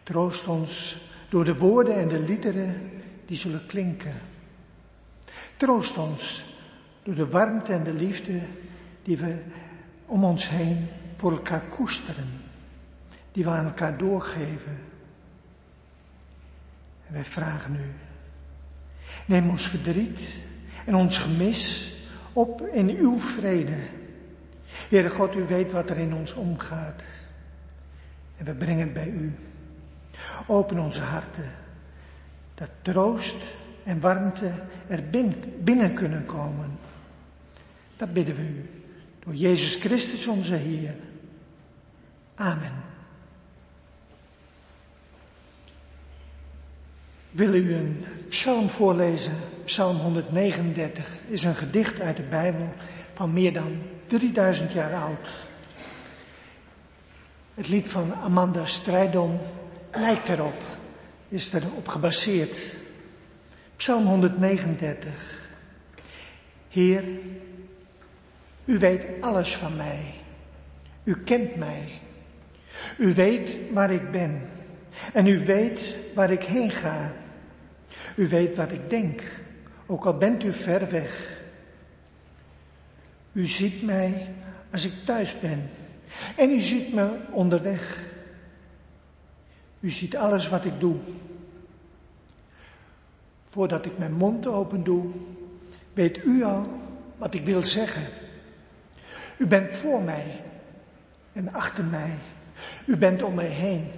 Troost 0.03 0.47
ons 0.47 1.01
door 1.29 1.45
de 1.45 1.57
woorden 1.57 1.95
en 1.95 2.07
de 2.07 2.19
liederen 2.19 2.91
die 3.25 3.37
zullen 3.37 3.65
klinken. 3.65 4.15
Troost 5.57 5.97
ons 5.97 6.55
door 7.03 7.15
de 7.15 7.27
warmte 7.27 7.73
en 7.73 7.83
de 7.83 7.93
liefde 7.93 8.41
die 9.03 9.17
we 9.17 9.43
om 10.09 10.23
ons 10.23 10.49
heen 10.49 10.87
voor 11.17 11.31
elkaar 11.31 11.61
koesteren, 11.61 12.41
die 13.31 13.43
we 13.43 13.49
aan 13.49 13.65
elkaar 13.65 13.97
doorgeven. 13.97 14.79
En 17.07 17.13
wij 17.13 17.23
vragen 17.23 17.75
u, 17.75 17.93
neem 19.25 19.49
ons 19.49 19.67
verdriet 19.67 20.19
en 20.85 20.95
ons 20.95 21.17
gemis 21.17 21.93
op 22.33 22.61
in 22.61 22.89
uw 22.89 23.19
vrede. 23.19 23.77
Heere 24.89 25.09
God, 25.09 25.35
u 25.35 25.45
weet 25.45 25.71
wat 25.71 25.89
er 25.89 25.97
in 25.97 26.13
ons 26.13 26.33
omgaat. 26.33 27.01
En 28.37 28.45
we 28.45 28.53
brengen 28.53 28.83
het 28.83 28.93
bij 28.93 29.07
u. 29.07 29.35
Open 30.47 30.79
onze 30.79 31.01
harten, 31.01 31.51
dat 32.53 32.69
troost 32.81 33.37
en 33.83 33.99
warmte 33.99 34.51
er 34.87 35.03
binnen 35.63 35.93
kunnen 35.93 36.25
komen. 36.25 36.77
Dat 37.97 38.13
bidden 38.13 38.35
we 38.35 38.41
u. 38.41 38.78
Door 39.29 39.37
Jezus 39.37 39.75
Christus 39.75 40.27
onze 40.27 40.53
Heer. 40.55 40.95
Amen. 42.35 42.83
Wil 47.31 47.53
u 47.53 47.73
een 47.73 48.05
psalm 48.29 48.69
voorlezen? 48.69 49.33
Psalm 49.63 49.97
139 49.97 51.15
is 51.27 51.43
een 51.43 51.55
gedicht 51.55 51.99
uit 51.99 52.17
de 52.17 52.23
Bijbel 52.23 52.73
van 53.13 53.33
meer 53.33 53.53
dan 53.53 53.81
3000 54.07 54.71
jaar 54.71 54.93
oud. 54.93 55.29
Het 57.53 57.67
lied 57.67 57.91
van 57.91 58.13
Amanda 58.15 58.65
Strijdom 58.65 59.39
lijkt 59.91 60.29
erop, 60.29 60.63
is 61.27 61.53
erop 61.53 61.87
gebaseerd. 61.87 62.57
Psalm 63.75 64.05
139. 64.05 65.49
Heer, 66.69 67.03
u 68.69 68.79
weet 68.79 69.05
alles 69.19 69.55
van 69.55 69.75
mij. 69.75 70.13
U 71.03 71.23
kent 71.23 71.55
mij. 71.55 71.99
U 72.97 73.13
weet 73.13 73.49
waar 73.73 73.91
ik 73.91 74.11
ben. 74.11 74.41
En 75.13 75.27
u 75.27 75.45
weet 75.45 75.95
waar 76.15 76.31
ik 76.31 76.43
heen 76.43 76.71
ga. 76.71 77.13
U 78.15 78.27
weet 78.27 78.55
wat 78.55 78.71
ik 78.71 78.89
denk, 78.89 79.21
ook 79.85 80.05
al 80.05 80.17
bent 80.17 80.43
u 80.43 80.53
ver 80.53 80.89
weg. 80.89 81.41
U 83.31 83.45
ziet 83.45 83.83
mij 83.83 84.33
als 84.71 84.85
ik 84.85 84.93
thuis 85.05 85.39
ben. 85.39 85.69
En 86.35 86.49
u 86.49 86.59
ziet 86.59 86.93
me 86.93 87.09
onderweg. 87.31 88.03
U 89.79 89.89
ziet 89.89 90.15
alles 90.15 90.49
wat 90.49 90.65
ik 90.65 90.79
doe. 90.79 90.95
Voordat 93.49 93.85
ik 93.85 93.97
mijn 93.97 94.13
mond 94.13 94.47
open 94.47 94.83
doe, 94.83 95.05
weet 95.93 96.23
u 96.25 96.43
al 96.43 96.67
wat 97.17 97.33
ik 97.33 97.45
wil 97.45 97.63
zeggen. 97.63 98.28
U 99.39 99.45
bent 99.45 99.71
voor 99.71 100.01
mij 100.01 100.41
en 101.33 101.53
achter 101.53 101.83
mij. 101.83 102.17
U 102.85 102.97
bent 102.97 103.23
om 103.23 103.33
mij 103.33 103.47
heen. 103.47 103.91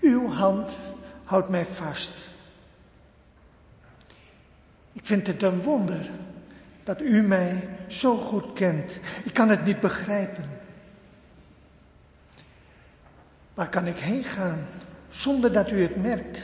Uw 0.00 0.28
hand 0.28 0.76
houdt 1.24 1.48
mij 1.48 1.66
vast. 1.66 2.12
Ik 4.92 5.06
vind 5.06 5.26
het 5.26 5.42
een 5.42 5.62
wonder 5.62 6.08
dat 6.84 7.00
u 7.00 7.22
mij 7.22 7.68
zo 7.88 8.16
goed 8.16 8.52
kent. 8.52 8.92
Ik 9.24 9.34
kan 9.34 9.48
het 9.48 9.64
niet 9.64 9.80
begrijpen. 9.80 10.44
Waar 13.54 13.68
kan 13.68 13.86
ik 13.86 13.98
heen 13.98 14.24
gaan 14.24 14.66
zonder 15.10 15.52
dat 15.52 15.70
u 15.70 15.82
het 15.82 16.02
merkt? 16.02 16.38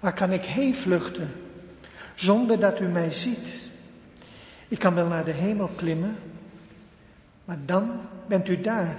Waar 0.00 0.14
kan 0.14 0.32
ik 0.32 0.44
heen 0.44 0.74
vluchten 0.74 1.32
zonder 2.14 2.60
dat 2.60 2.80
u 2.80 2.88
mij 2.88 3.10
ziet? 3.10 3.65
Ik 4.68 4.78
kan 4.78 4.94
wel 4.94 5.06
naar 5.06 5.24
de 5.24 5.30
hemel 5.30 5.70
klimmen, 5.76 6.16
maar 7.44 7.58
dan 7.64 8.00
bent 8.26 8.48
u 8.48 8.60
daar. 8.60 8.96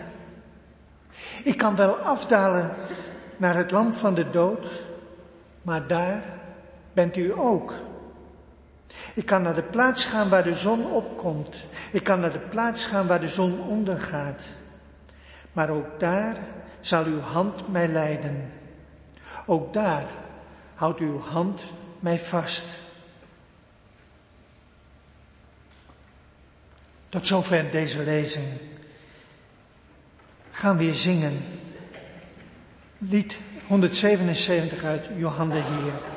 Ik 1.43 1.57
kan 1.57 1.75
wel 1.75 1.95
afdalen 1.95 2.75
naar 3.37 3.55
het 3.55 3.71
land 3.71 3.97
van 3.97 4.13
de 4.13 4.29
dood, 4.29 4.67
maar 5.61 5.87
daar 5.87 6.23
bent 6.93 7.17
u 7.17 7.33
ook. 7.37 7.73
Ik 9.13 9.25
kan 9.25 9.41
naar 9.41 9.55
de 9.55 9.63
plaats 9.63 10.05
gaan 10.05 10.29
waar 10.29 10.43
de 10.43 10.55
zon 10.55 10.91
opkomt. 10.91 11.55
Ik 11.91 12.03
kan 12.03 12.19
naar 12.19 12.31
de 12.31 12.39
plaats 12.39 12.85
gaan 12.85 13.07
waar 13.07 13.19
de 13.19 13.27
zon 13.27 13.61
ondergaat. 13.61 14.41
Maar 15.51 15.69
ook 15.69 15.99
daar 15.99 16.37
zal 16.79 17.05
uw 17.05 17.19
hand 17.19 17.71
mij 17.71 17.87
leiden. 17.87 18.51
Ook 19.45 19.73
daar 19.73 20.05
houdt 20.75 20.99
uw 20.99 21.19
hand 21.19 21.63
mij 21.99 22.19
vast. 22.19 22.63
Tot 27.09 27.27
zover 27.27 27.71
deze 27.71 28.03
lezing. 28.03 28.45
Gaan 30.51 30.77
we 30.77 30.83
weer 30.83 30.95
zingen. 30.95 31.45
Lied 32.97 33.37
177 33.67 34.83
uit 34.83 35.05
Johan 35.17 35.49
de 35.49 35.55
Heer. 35.55 36.16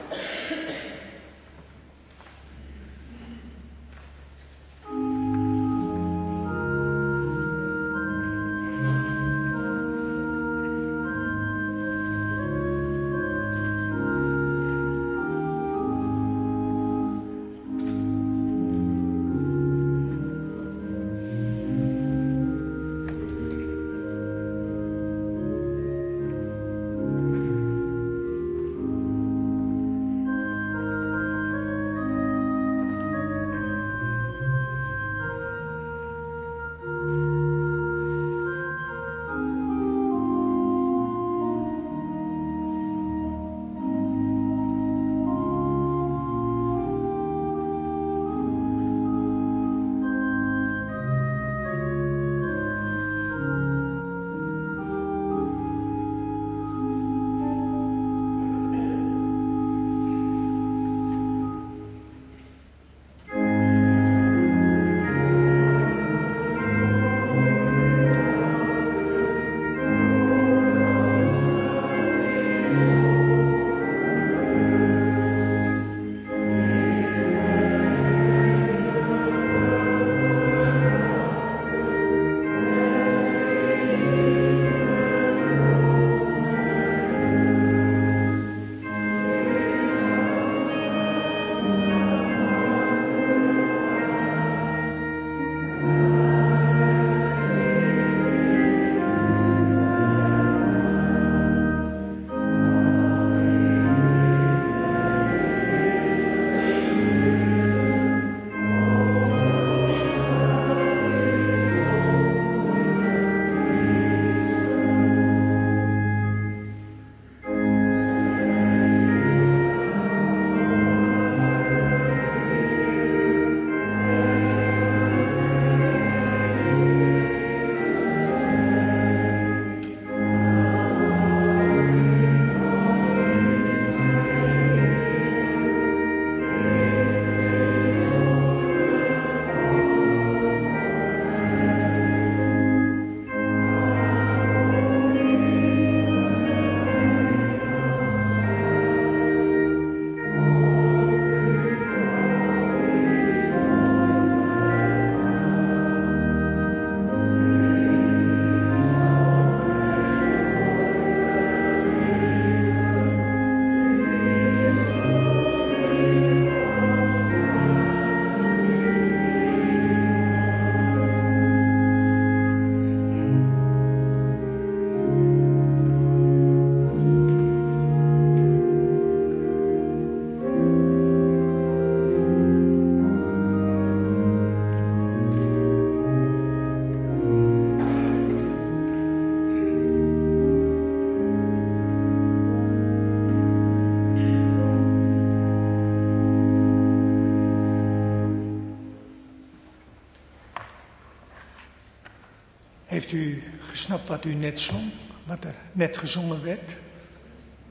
Heeft 203.10 203.22
u 203.22 203.42
gesnapt 203.60 204.08
wat 204.08 204.24
u 204.24 204.34
net 204.34 204.60
zong? 204.60 204.92
Wat 205.24 205.44
er 205.44 205.54
net 205.72 205.96
gezongen 205.96 206.42
werd? 206.42 206.76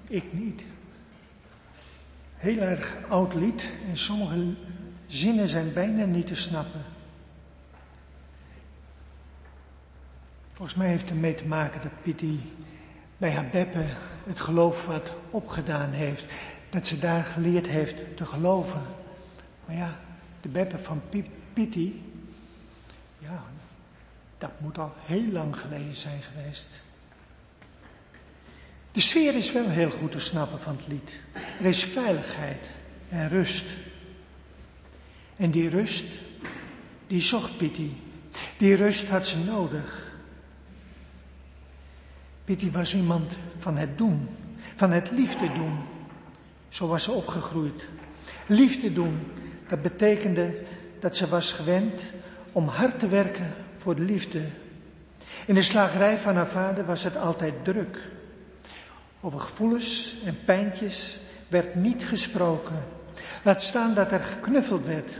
Ik 0.07 0.23
niet. 0.33 0.61
Heel 2.35 2.57
erg 2.57 2.95
oud 3.09 3.33
lied 3.33 3.71
en 3.89 3.97
sommige 3.97 4.53
zinnen 5.07 5.47
zijn 5.47 5.73
bijna 5.73 6.05
niet 6.05 6.27
te 6.27 6.35
snappen. 6.35 6.81
Volgens 10.53 10.77
mij 10.77 10.87
heeft 10.87 11.01
het 11.01 11.11
ermee 11.11 11.35
te 11.35 11.47
maken 11.47 11.81
dat 11.81 12.01
Pietie 12.01 12.39
bij 13.17 13.31
haar 13.31 13.49
Beppe 13.51 13.85
het 14.23 14.39
geloof 14.39 14.85
wat 14.85 15.11
opgedaan 15.29 15.91
heeft. 15.91 16.25
Dat 16.69 16.87
ze 16.87 16.99
daar 16.99 17.23
geleerd 17.23 17.67
heeft 17.67 18.17
te 18.17 18.25
geloven. 18.25 18.81
Maar 19.65 19.75
ja, 19.75 19.99
de 20.41 20.49
Beppe 20.49 20.77
van 20.77 21.01
Pietie, 21.53 22.01
ja, 23.17 23.43
dat 24.39 24.59
moet 24.59 24.77
al 24.77 24.93
heel 24.99 25.31
lang 25.31 25.59
geleden 25.59 25.95
zijn 25.95 26.21
geweest. 26.21 26.67
De 28.91 29.01
sfeer 29.01 29.35
is 29.35 29.51
wel 29.51 29.69
heel 29.69 29.91
goed 29.91 30.11
te 30.11 30.19
snappen 30.19 30.59
van 30.59 30.75
het 30.75 30.87
lied. 30.87 31.11
Er 31.59 31.65
is 31.65 31.83
veiligheid 31.83 32.59
en 33.09 33.29
rust. 33.29 33.65
En 35.35 35.51
die 35.51 35.69
rust, 35.69 36.05
die 37.07 37.21
zocht 37.21 37.57
Pietie. 37.57 37.97
Die 38.57 38.75
rust 38.75 39.07
had 39.07 39.27
ze 39.27 39.37
nodig. 39.37 40.11
Pietie 42.45 42.71
was 42.71 42.95
iemand 42.95 43.37
van 43.57 43.77
het 43.77 43.97
doen, 43.97 44.29
van 44.75 44.91
het 44.91 45.11
liefde 45.11 45.53
doen. 45.53 45.79
Zo 46.69 46.87
was 46.87 47.03
ze 47.03 47.11
opgegroeid. 47.11 47.83
Liefde 48.47 48.93
doen, 48.93 49.19
dat 49.67 49.81
betekende 49.81 50.63
dat 50.99 51.17
ze 51.17 51.27
was 51.27 51.51
gewend 51.51 52.01
om 52.51 52.67
hard 52.67 52.99
te 52.99 53.07
werken 53.07 53.53
voor 53.79 53.95
de 53.95 54.01
liefde. 54.01 54.41
In 55.45 55.55
de 55.55 55.61
slagerij 55.61 56.17
van 56.17 56.35
haar 56.35 56.47
vader 56.47 56.85
was 56.85 57.03
het 57.03 57.17
altijd 57.17 57.53
druk. 57.63 57.97
Over 59.21 59.39
gevoelens 59.39 60.15
en 60.25 60.37
pijntjes 60.45 61.19
werd 61.47 61.75
niet 61.75 62.05
gesproken. 62.05 62.85
Laat 63.43 63.61
staan 63.61 63.93
dat 63.93 64.11
er 64.11 64.19
geknuffeld 64.19 64.85
werd, 64.85 65.11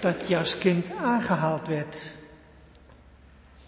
dat 0.00 0.28
je 0.28 0.36
als 0.36 0.58
kind 0.58 0.84
aangehaald 1.02 1.66
werd. 1.66 1.96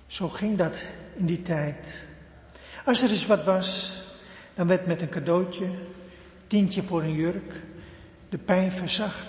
Zo 0.06 0.28
ging 0.28 0.58
dat 0.58 0.74
in 1.16 1.26
die 1.26 1.42
tijd. 1.42 2.04
Als 2.84 3.02
er 3.02 3.10
eens 3.10 3.26
wat 3.26 3.44
was, 3.44 3.98
dan 4.54 4.66
werd 4.66 4.86
met 4.86 5.00
een 5.00 5.08
cadeautje, 5.08 5.68
tientje 6.46 6.82
voor 6.82 7.02
een 7.02 7.14
jurk, 7.14 7.52
de 8.28 8.38
pijn 8.38 8.72
verzacht. 8.72 9.26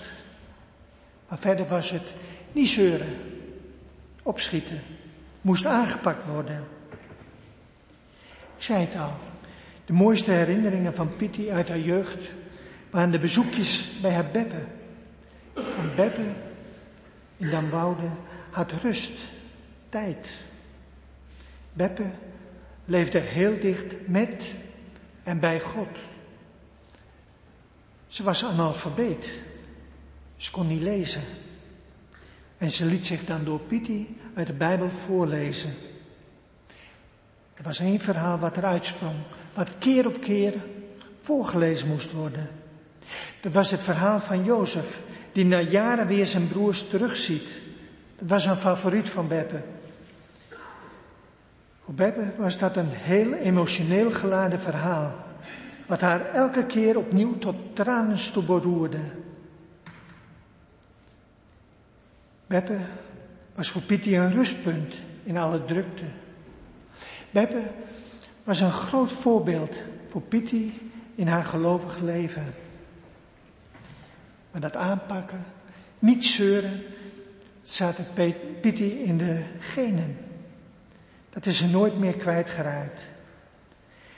Maar 1.28 1.38
verder 1.38 1.66
was 1.66 1.90
het 1.90 2.02
niet 2.52 2.68
zeuren, 2.68 3.31
opschieten, 4.22 4.80
moest 5.40 5.66
aangepakt 5.66 6.26
worden. 6.26 6.64
Ik 8.56 8.62
zei 8.62 8.80
het 8.80 9.00
al, 9.00 9.12
de 9.84 9.92
mooiste 9.92 10.30
herinneringen 10.30 10.94
van 10.94 11.16
Pitti 11.16 11.50
uit 11.50 11.68
haar 11.68 11.78
jeugd 11.78 12.30
waren 12.90 13.10
de 13.10 13.18
bezoekjes 13.18 14.00
bij 14.00 14.12
haar 14.12 14.30
Beppe. 14.32 14.64
En 15.54 15.94
Beppe 15.96 16.26
in 17.36 17.50
Damwoude 17.50 18.08
had 18.50 18.72
rust, 18.72 19.12
tijd. 19.88 20.26
Beppe 21.72 22.04
leefde 22.84 23.18
heel 23.18 23.60
dicht 23.60 24.08
met 24.08 24.44
en 25.22 25.40
bij 25.40 25.60
God. 25.60 25.88
Ze 28.06 28.22
was 28.22 28.44
analfabeet. 28.44 29.42
Ze 30.36 30.50
kon 30.50 30.66
niet 30.66 30.82
lezen. 30.82 31.22
En 32.62 32.70
ze 32.70 32.84
liet 32.84 33.06
zich 33.06 33.24
dan 33.24 33.44
door 33.44 33.60
Pietie 33.60 34.16
uit 34.34 34.46
de 34.46 34.52
Bijbel 34.52 34.90
voorlezen. 34.90 35.70
Er 37.54 37.62
was 37.62 37.78
één 37.78 38.00
verhaal 38.00 38.38
wat 38.38 38.56
eruit 38.56 38.86
sprong, 38.86 39.14
wat 39.54 39.70
keer 39.78 40.06
op 40.06 40.20
keer 40.20 40.54
voorgelezen 41.20 41.88
moest 41.88 42.12
worden. 42.12 42.48
Dat 43.40 43.52
was 43.52 43.70
het 43.70 43.80
verhaal 43.80 44.20
van 44.20 44.44
Jozef, 44.44 45.00
die 45.32 45.44
na 45.44 45.60
jaren 45.60 46.06
weer 46.06 46.26
zijn 46.26 46.48
broers 46.48 46.88
terugziet. 46.88 47.48
Dat 48.18 48.28
was 48.28 48.46
een 48.46 48.58
favoriet 48.58 49.10
van 49.10 49.28
Beppe. 49.28 49.62
Voor 51.84 51.94
Beppe 51.94 52.24
was 52.36 52.58
dat 52.58 52.76
een 52.76 52.90
heel 52.90 53.32
emotioneel 53.32 54.10
geladen 54.10 54.60
verhaal, 54.60 55.14
wat 55.86 56.00
haar 56.00 56.34
elke 56.34 56.66
keer 56.66 56.96
opnieuw 56.96 57.38
tot 57.38 57.56
tranen 57.74 58.32
toe 58.32 58.42
beroerde. 58.42 59.00
Beppe 62.52 62.78
was 63.54 63.70
voor 63.70 63.82
Pietie 63.82 64.16
een 64.16 64.32
rustpunt 64.32 64.94
in 65.22 65.36
alle 65.36 65.64
drukte. 65.64 66.04
Beppe 67.30 67.62
was 68.44 68.60
een 68.60 68.72
groot 68.72 69.12
voorbeeld 69.12 69.76
voor 70.08 70.20
Pietie 70.20 70.90
in 71.14 71.26
haar 71.26 71.44
gelovig 71.44 71.98
leven. 71.98 72.54
Maar 74.50 74.60
dat 74.60 74.76
aanpakken, 74.76 75.44
niet 75.98 76.24
zeuren, 76.24 76.82
zaten 77.62 78.06
Pietie 78.60 79.02
in 79.02 79.18
de 79.18 79.42
genen. 79.58 80.16
Dat 81.30 81.46
is 81.46 81.58
ze 81.58 81.66
nooit 81.66 81.98
meer 81.98 82.14
kwijtgeraakt. 82.14 83.02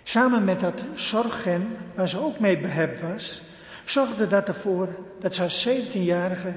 Samen 0.03 0.45
met 0.45 0.61
dat 0.61 0.83
zorggen, 0.95 1.77
waar 1.95 2.09
ze 2.09 2.19
ook 2.19 2.39
mee 2.39 2.59
behept 2.59 3.01
was, 3.01 3.43
zorgde 3.85 4.27
dat 4.27 4.49
ervoor 4.49 4.89
dat 5.21 5.35
ze 5.35 5.43
als 5.43 5.69
17-jarige 5.69 6.53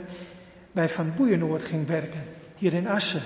bij 0.78 0.90
Van 0.90 1.14
Boeienoord 1.16 1.64
ging 1.64 1.88
werken, 1.88 2.24
hier 2.56 2.74
in 2.74 2.88
Assen. 2.88 3.22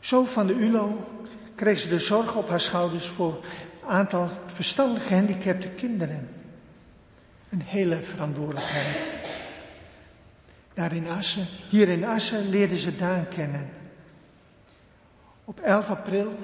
Zo 0.00 0.24
van 0.24 0.46
de 0.46 0.52
ULO 0.52 1.06
kreeg 1.54 1.78
ze 1.78 1.88
de 1.88 1.98
zorg 1.98 2.34
op 2.34 2.48
haar 2.48 2.60
schouders 2.60 3.06
voor 3.06 3.44
een 3.82 3.88
aantal 3.88 4.28
verstandig 4.46 5.06
gehandicapte 5.06 5.68
kinderen. 5.68 6.28
Een 7.48 7.62
hele 7.62 7.96
verantwoordelijkheid. 8.02 8.96
Daar 10.74 10.92
in 10.92 11.08
Assen, 11.08 11.46
hier 11.68 11.88
in 11.88 12.04
Assen 12.04 12.48
leerde 12.48 12.78
ze 12.78 12.96
Daan 12.96 13.28
kennen. 13.28 13.68
Op 15.44 15.60
11 15.60 15.90
april 15.90 16.38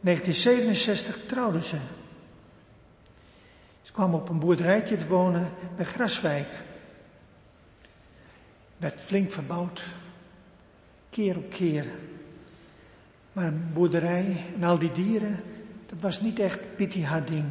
1967 0.00 1.26
trouwden 1.26 1.62
ze. 1.62 1.76
Ze 3.82 3.92
kwam 3.92 4.14
op 4.14 4.28
een 4.28 4.38
boerderijtje 4.38 4.96
te 4.96 5.06
wonen 5.06 5.50
bij 5.76 5.84
Graswijk. 5.84 6.48
Werd 8.80 9.00
flink 9.00 9.30
verbouwd, 9.30 9.82
keer 11.10 11.36
op 11.36 11.50
keer. 11.50 11.86
Maar 13.32 13.46
een 13.46 13.70
boerderij 13.72 14.36
en 14.54 14.62
al 14.62 14.78
die 14.78 14.92
dieren, 14.92 15.40
dat 15.86 15.98
was 16.00 16.20
niet 16.20 16.38
echt 16.38 16.60
haar 17.02 17.24
ding. 17.24 17.44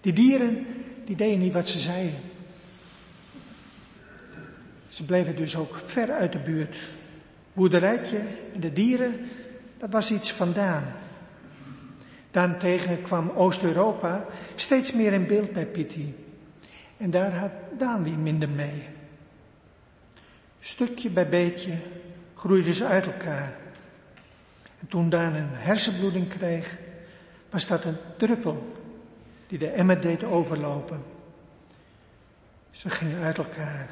Die 0.00 0.12
dieren, 0.12 0.66
die 1.04 1.16
deden 1.16 1.38
niet 1.38 1.52
wat 1.52 1.68
ze 1.68 1.78
zeiden. 1.78 2.20
Ze 4.88 5.04
bleven 5.04 5.36
dus 5.36 5.56
ook 5.56 5.82
ver 5.84 6.10
uit 6.12 6.32
de 6.32 6.38
buurt. 6.38 6.76
Boerderijtje 7.52 8.20
en 8.54 8.60
de 8.60 8.72
dieren, 8.72 9.14
dat 9.76 9.90
was 9.90 10.10
iets 10.10 10.32
vandaan. 10.32 10.84
Daarentegen 12.30 13.02
kwam 13.02 13.30
Oost-Europa 13.30 14.26
steeds 14.54 14.92
meer 14.92 15.12
in 15.12 15.26
beeld 15.26 15.52
bij 15.52 15.66
Pitti. 15.66 16.14
En 16.96 17.10
daar 17.10 17.34
had 17.34 17.52
Daan 17.78 18.22
minder 18.22 18.48
mee. 18.48 18.96
Stukje 20.68 21.10
bij 21.10 21.28
beetje 21.28 21.76
groeiden 22.34 22.74
ze 22.74 22.84
uit 22.84 23.06
elkaar. 23.06 23.56
En 24.80 24.86
toen 24.88 25.08
Daan 25.08 25.34
een 25.34 25.52
hersenbloeding 25.52 26.28
kreeg, 26.28 26.76
was 27.50 27.66
dat 27.66 27.84
een 27.84 27.96
druppel 28.16 28.72
die 29.46 29.58
de 29.58 29.68
emmer 29.68 30.00
deed 30.00 30.24
overlopen. 30.24 31.02
Ze 32.70 32.90
gingen 32.90 33.22
uit 33.22 33.38
elkaar. 33.38 33.88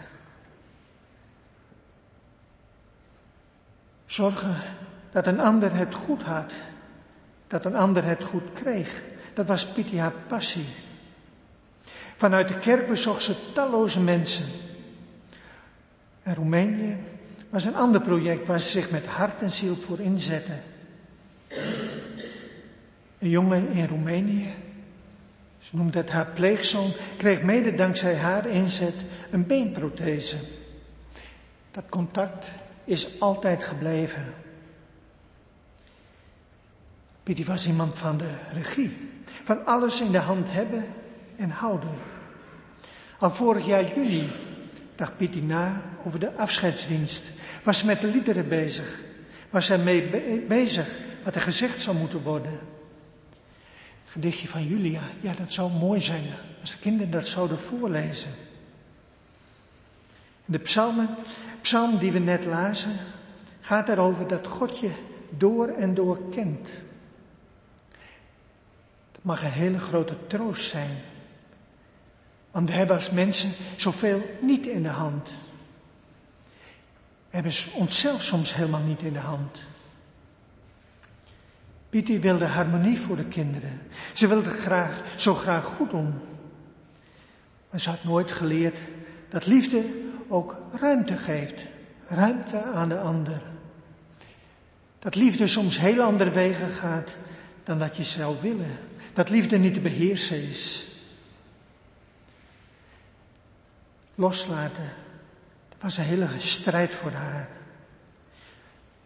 Zorgen 4.07 4.57
dat 5.11 5.27
een 5.27 5.41
ander 5.41 5.74
het 5.74 5.95
goed 5.95 6.22
had. 6.22 6.53
Dat 7.47 7.64
een 7.64 7.77
ander 7.77 8.05
het 8.05 8.24
goed 8.24 8.53
kreeg. 8.53 9.03
Dat 9.35 9.47
was 9.47 9.66
Pietie 9.66 10.01
haar 10.01 10.14
passie. 10.27 10.68
Vanuit 12.16 12.49
de 12.49 12.59
kerk 12.59 12.87
bezocht 12.87 13.22
ze 13.22 13.53
talloze 13.53 14.01
mensen. 14.01 14.65
En 16.27 16.35
Roemenië 16.35 16.97
was 17.51 17.64
een 17.64 17.77
ander 17.77 18.01
project 18.01 18.47
waar 18.47 18.61
ze 18.61 18.68
zich 18.68 18.91
met 18.91 19.07
hart 19.07 19.43
en 19.43 19.51
ziel 19.51 19.77
voor 19.77 20.01
inzette. 20.01 20.53
Een 23.18 23.29
jongen 23.29 23.68
in 23.68 23.87
Roemenië, 23.87 24.55
ze 25.59 25.77
noemde 25.77 25.99
het 25.99 26.11
haar 26.11 26.27
pleegzoon, 26.27 26.93
kreeg 27.16 27.43
mede 27.43 27.74
dankzij 27.74 28.16
haar 28.16 28.47
inzet 28.47 28.95
een 29.31 29.47
beenprothese. 29.47 30.37
Dat 31.70 31.85
contact 31.89 32.47
is 32.85 33.20
altijd 33.20 33.64
gebleven. 33.64 34.35
Pietie 37.22 37.45
was 37.45 37.66
iemand 37.66 37.99
van 37.99 38.16
de 38.16 38.35
regie. 38.53 39.11
Van 39.45 39.66
alles 39.66 40.01
in 40.01 40.12
de 40.12 40.18
hand 40.18 40.47
hebben 40.51 40.85
en 41.37 41.51
houden. 41.51 41.95
Al 43.18 43.31
vorig 43.31 43.66
jaar 43.66 43.95
juni 43.95 44.29
dacht 44.97 45.16
Pietie 45.16 45.42
na 45.42 45.82
over 46.05 46.20
de 46.20 46.36
afscheidsdienst. 46.36 47.22
Was 47.62 47.82
met 47.82 48.01
de 48.01 48.07
liederen 48.07 48.49
bezig. 48.49 49.01
Was 49.51 49.68
hij 49.68 49.78
mee 49.78 50.03
bezig 50.49 50.97
wat 51.24 51.34
er 51.34 51.40
gezegd 51.40 51.80
zou 51.80 51.97
moeten 51.97 52.22
worden. 52.22 52.59
gedichtje 54.05 54.49
van 54.49 54.66
Julia, 54.66 55.03
ja, 55.20 55.32
dat 55.32 55.53
zou 55.53 55.72
mooi 55.72 56.01
zijn 56.01 56.24
als 56.61 56.70
de 56.70 56.78
kinderen 56.78 57.11
dat 57.11 57.26
zouden 57.26 57.59
voorlezen. 57.59 58.30
De 60.44 60.59
psalmen, 60.59 61.09
psalm 61.61 61.99
die 61.99 62.12
we 62.12 62.18
net 62.18 62.44
lazen, 62.44 62.92
gaat 63.61 63.88
erover 63.88 64.28
dat 64.28 64.47
God 64.47 64.78
je 64.78 64.90
door 65.30 65.68
en 65.68 65.94
door 65.94 66.28
kent. 66.30 66.68
Dat 69.12 69.22
mag 69.22 69.42
een 69.42 69.51
hele 69.51 69.78
grote 69.78 70.16
troost 70.26 70.70
zijn. 70.70 70.97
Want 72.57 72.68
we 72.68 72.74
hebben 72.74 72.96
als 72.96 73.11
mensen 73.11 73.50
zoveel 73.76 74.36
niet 74.40 74.66
in 74.66 74.82
de 74.82 74.88
hand. 74.88 75.28
We 77.30 77.36
hebben 77.36 77.52
onszelf 77.74 78.22
soms 78.22 78.54
helemaal 78.54 78.82
niet 78.82 79.00
in 79.00 79.12
de 79.12 79.18
hand. 79.18 79.59
Pietie 81.88 82.20
wilde 82.20 82.44
harmonie 82.44 82.98
voor 82.98 83.16
de 83.16 83.24
kinderen. 83.24 83.80
Ze 84.14 84.26
wilde 84.26 84.50
graag, 84.50 85.02
zo 85.16 85.34
graag 85.34 85.64
goed 85.64 85.90
doen. 85.90 86.14
Maar 87.70 87.80
ze 87.80 87.90
had 87.90 88.04
nooit 88.04 88.32
geleerd 88.32 88.78
dat 89.28 89.46
liefde 89.46 89.84
ook 90.28 90.61
ruimte 90.72 91.16
geeft. 91.16 91.61
Ruimte 92.09 92.62
aan 92.62 92.88
de 92.88 93.00
ander. 93.00 93.42
Dat 94.98 95.14
liefde 95.14 95.46
soms 95.46 95.78
heel 95.78 96.02
andere 96.02 96.30
wegen 96.30 96.70
gaat 96.70 97.16
dan 97.64 97.78
dat 97.78 97.96
je 97.96 98.04
zou 98.04 98.36
willen. 98.40 98.78
Dat 99.12 99.30
liefde 99.30 99.59
niet 99.59 99.74
te 99.74 99.80
beheersen 99.80 100.48
is. 100.48 100.94
Loslaten, 104.18 104.92
dat 105.68 105.78
was 105.80 105.96
een 105.96 106.04
hele 106.04 106.28
strijd 106.38 106.94
voor 106.94 107.10
haar. 107.10 107.48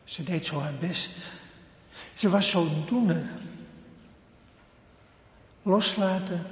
Ze 0.04 0.22
deed 0.22 0.46
zo 0.46 0.60
haar 0.60 0.74
best. 0.80 1.10
Ze 2.14 2.28
was 2.28 2.48
zo'n 2.48 2.84
doener. 2.86 3.24
Loslaten, 5.62 6.46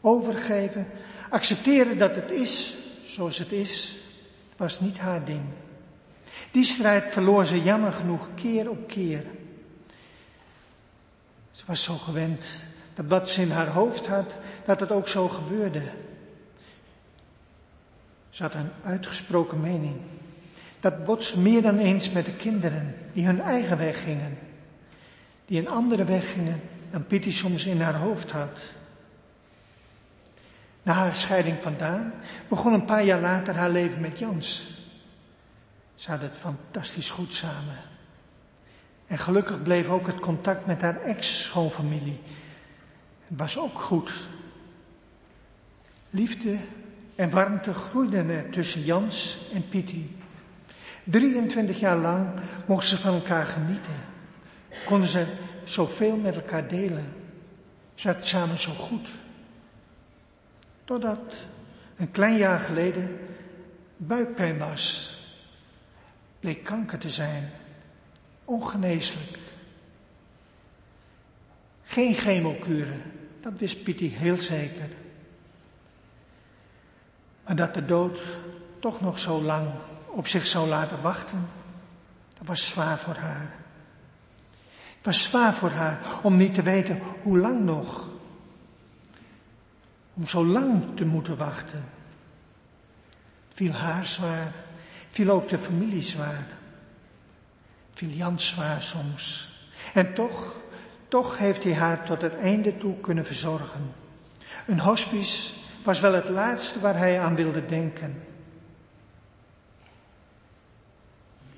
overgeven, 0.00 0.88
accepteren 1.30 1.98
dat 1.98 2.14
het 2.14 2.30
is 2.30 2.74
zoals 3.06 3.38
het 3.38 3.52
is, 3.52 3.96
was 4.56 4.80
niet 4.80 4.98
haar 4.98 5.24
ding. 5.24 5.44
Die 6.50 6.64
strijd 6.64 7.12
verloor 7.12 7.46
ze 7.46 7.62
jammer 7.62 7.92
genoeg 7.92 8.28
keer 8.34 8.70
op 8.70 8.88
keer. 8.88 9.24
Ze 11.50 11.64
was 11.66 11.82
zo 11.82 11.94
gewend 11.94 12.44
dat 12.94 13.06
wat 13.06 13.28
ze 13.28 13.42
in 13.42 13.50
haar 13.50 13.68
hoofd 13.68 14.06
had, 14.06 14.32
dat 14.64 14.80
het 14.80 14.90
ook 14.90 15.08
zo 15.08 15.28
gebeurde. 15.28 15.82
Ze 18.30 18.42
had 18.42 18.54
een 18.54 18.70
uitgesproken 18.84 19.60
mening. 19.60 19.96
Dat 20.80 21.04
botste 21.04 21.38
meer 21.38 21.62
dan 21.62 21.78
eens 21.78 22.10
met 22.10 22.24
de 22.24 22.32
kinderen 22.32 22.94
die 23.12 23.26
hun 23.26 23.40
eigen 23.40 23.78
weg 23.78 24.02
gingen. 24.02 24.38
Die 25.46 25.58
een 25.58 25.68
andere 25.68 26.04
weg 26.04 26.32
gingen 26.32 26.60
dan 26.90 27.06
Pietie 27.06 27.32
soms 27.32 27.66
in 27.66 27.80
haar 27.80 27.96
hoofd 27.96 28.30
had. 28.30 28.60
Na 30.82 30.92
haar 30.92 31.16
scheiding 31.16 31.58
vandaan 31.60 32.12
begon 32.48 32.72
een 32.72 32.84
paar 32.84 33.04
jaar 33.04 33.20
later 33.20 33.54
haar 33.54 33.70
leven 33.70 34.00
met 34.00 34.18
Jans. 34.18 34.78
Ze 35.94 36.10
hadden 36.10 36.28
het 36.28 36.38
fantastisch 36.38 37.10
goed 37.10 37.32
samen. 37.32 37.76
En 39.06 39.18
gelukkig 39.18 39.62
bleef 39.62 39.88
ook 39.88 40.06
het 40.06 40.20
contact 40.20 40.66
met 40.66 40.80
haar 40.80 41.02
ex-schoonfamilie. 41.02 42.20
Het 43.28 43.38
was 43.38 43.58
ook 43.58 43.78
goed. 43.78 44.12
Liefde 46.10 46.56
en 47.20 47.30
warmte 47.30 47.74
groeiden 47.74 48.28
er 48.30 48.50
tussen 48.50 48.84
Jans 48.84 49.38
en 49.52 49.68
Pietie. 49.68 50.16
23 51.04 51.80
jaar 51.80 51.96
lang 51.96 52.28
mochten 52.66 52.88
ze 52.88 52.98
van 52.98 53.14
elkaar 53.14 53.46
genieten. 53.46 53.94
Konden 54.84 55.08
ze 55.08 55.26
zoveel 55.64 56.16
met 56.16 56.34
elkaar 56.34 56.68
delen. 56.68 57.12
Ze 57.94 58.06
hadden 58.06 58.26
samen 58.26 58.58
zo 58.58 58.72
goed. 58.72 59.08
Totdat 60.84 61.34
een 61.96 62.10
klein 62.10 62.36
jaar 62.36 62.60
geleden 62.60 63.18
buikpijn 63.96 64.58
was. 64.58 65.14
Bleek 66.40 66.64
kanker 66.64 66.98
te 66.98 67.10
zijn. 67.10 67.50
Ongeneeslijk. 68.44 69.38
Geen 71.84 72.14
chemokuren. 72.14 73.02
Dat 73.40 73.58
wist 73.58 73.82
Pietie 73.82 74.10
heel 74.10 74.36
zeker. 74.36 74.88
Maar 77.50 77.58
dat 77.58 77.74
de 77.74 77.84
dood 77.84 78.20
toch 78.78 79.00
nog 79.00 79.18
zo 79.18 79.42
lang 79.42 79.68
op 80.06 80.26
zich 80.26 80.46
zou 80.46 80.68
laten 80.68 81.02
wachten, 81.02 81.48
dat 82.38 82.46
was 82.46 82.66
zwaar 82.66 82.98
voor 82.98 83.14
haar. 83.14 83.50
Het 84.96 85.04
was 85.04 85.22
zwaar 85.22 85.54
voor 85.54 85.70
haar 85.70 86.00
om 86.22 86.36
niet 86.36 86.54
te 86.54 86.62
weten 86.62 87.00
hoe 87.22 87.38
lang 87.38 87.64
nog. 87.64 88.08
Om 90.14 90.26
zo 90.26 90.44
lang 90.44 90.96
te 90.96 91.04
moeten 91.04 91.36
wachten. 91.36 91.84
viel 93.52 93.72
haar 93.72 94.06
zwaar, 94.06 94.52
viel 95.08 95.30
ook 95.30 95.48
de 95.48 95.58
familie 95.58 96.02
zwaar. 96.02 96.46
viel 97.92 98.08
Jan 98.08 98.38
zwaar 98.38 98.82
soms. 98.82 99.52
En 99.94 100.14
toch, 100.14 100.54
toch 101.08 101.38
heeft 101.38 101.64
hij 101.64 101.74
haar 101.74 102.04
tot 102.04 102.20
het 102.20 102.38
einde 102.38 102.76
toe 102.76 103.00
kunnen 103.00 103.26
verzorgen. 103.26 103.92
Een 104.66 104.80
hospice 104.80 105.52
was 105.82 106.00
wel 106.00 106.14
het 106.14 106.28
laatste 106.28 106.80
waar 106.80 106.96
hij 106.96 107.20
aan 107.20 107.34
wilde 107.34 107.66
denken. 107.66 108.22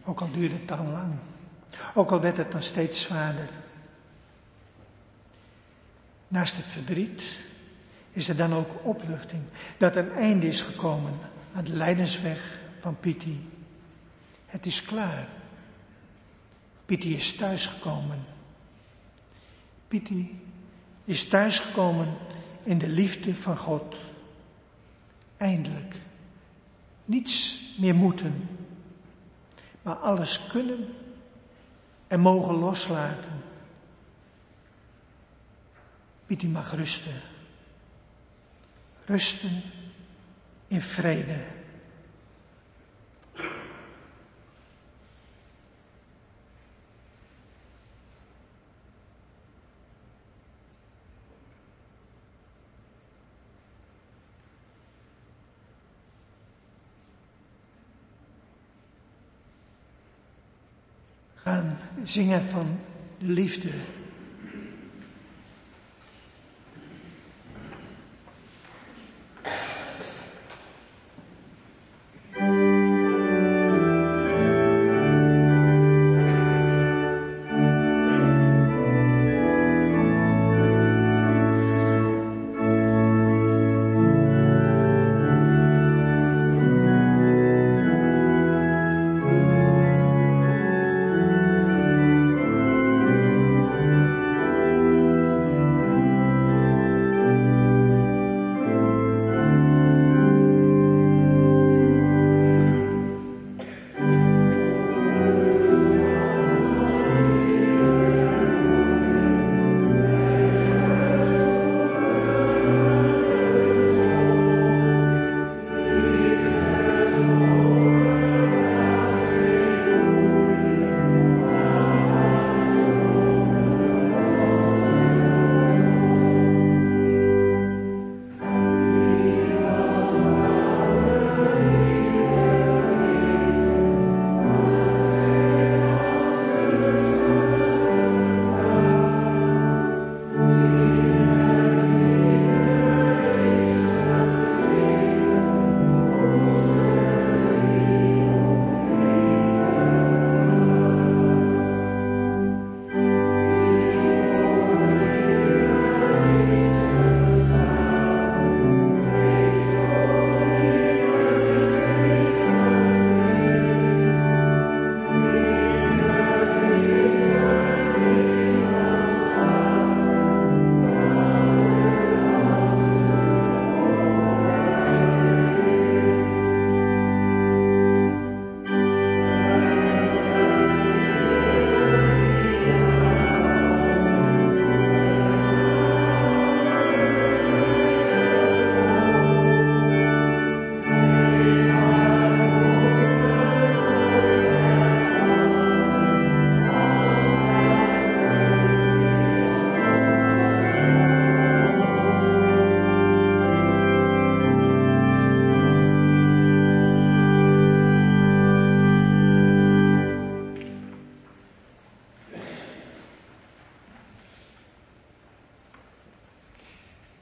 Ook 0.05 0.20
al 0.20 0.31
duurde 0.31 0.55
het 0.55 0.68
dan 0.68 0.91
lang. 0.91 1.14
Ook 1.95 2.11
al 2.11 2.20
werd 2.20 2.37
het 2.37 2.53
dan 2.53 2.62
steeds 2.62 3.01
zwaarder. 3.01 3.49
Naast 6.29 6.57
het 6.57 6.66
verdriet 6.66 7.39
is 8.12 8.29
er 8.29 8.37
dan 8.37 8.55
ook 8.55 8.85
opluchting 8.85 9.43
dat 9.79 9.97
een 9.97 10.12
einde 10.12 10.47
is 10.47 10.61
gekomen 10.61 11.18
aan 11.55 11.64
de 11.64 11.77
lijdensweg 11.77 12.59
van 12.79 12.97
Pietie. 13.01 13.49
Het 14.47 14.66
is 14.66 14.83
klaar. 14.83 15.27
Pietie 16.87 17.16
is 17.16 17.37
thuisgekomen. 17.37 18.25
Pietie 19.89 20.41
is 21.05 21.29
thuisgekomen 21.29 22.16
in 22.62 22.79
de 22.79 22.89
liefde 22.89 23.35
van 23.35 23.57
God. 23.57 23.97
Eindelijk. 25.43 25.95
Niets 27.05 27.61
meer 27.78 27.95
moeten, 27.95 28.49
maar 29.82 29.95
alles 29.95 30.47
kunnen 30.47 30.95
en 32.07 32.20
mogen 32.20 32.55
loslaten. 32.55 33.43
Pietie 36.26 36.49
mag 36.49 36.74
rusten. 36.74 37.20
Rusten 39.05 39.62
in 40.68 40.82
vrede. 40.82 41.45
Gaan 61.43 61.78
zingen 62.05 62.43
van 62.43 62.78
liefde. 63.18 63.68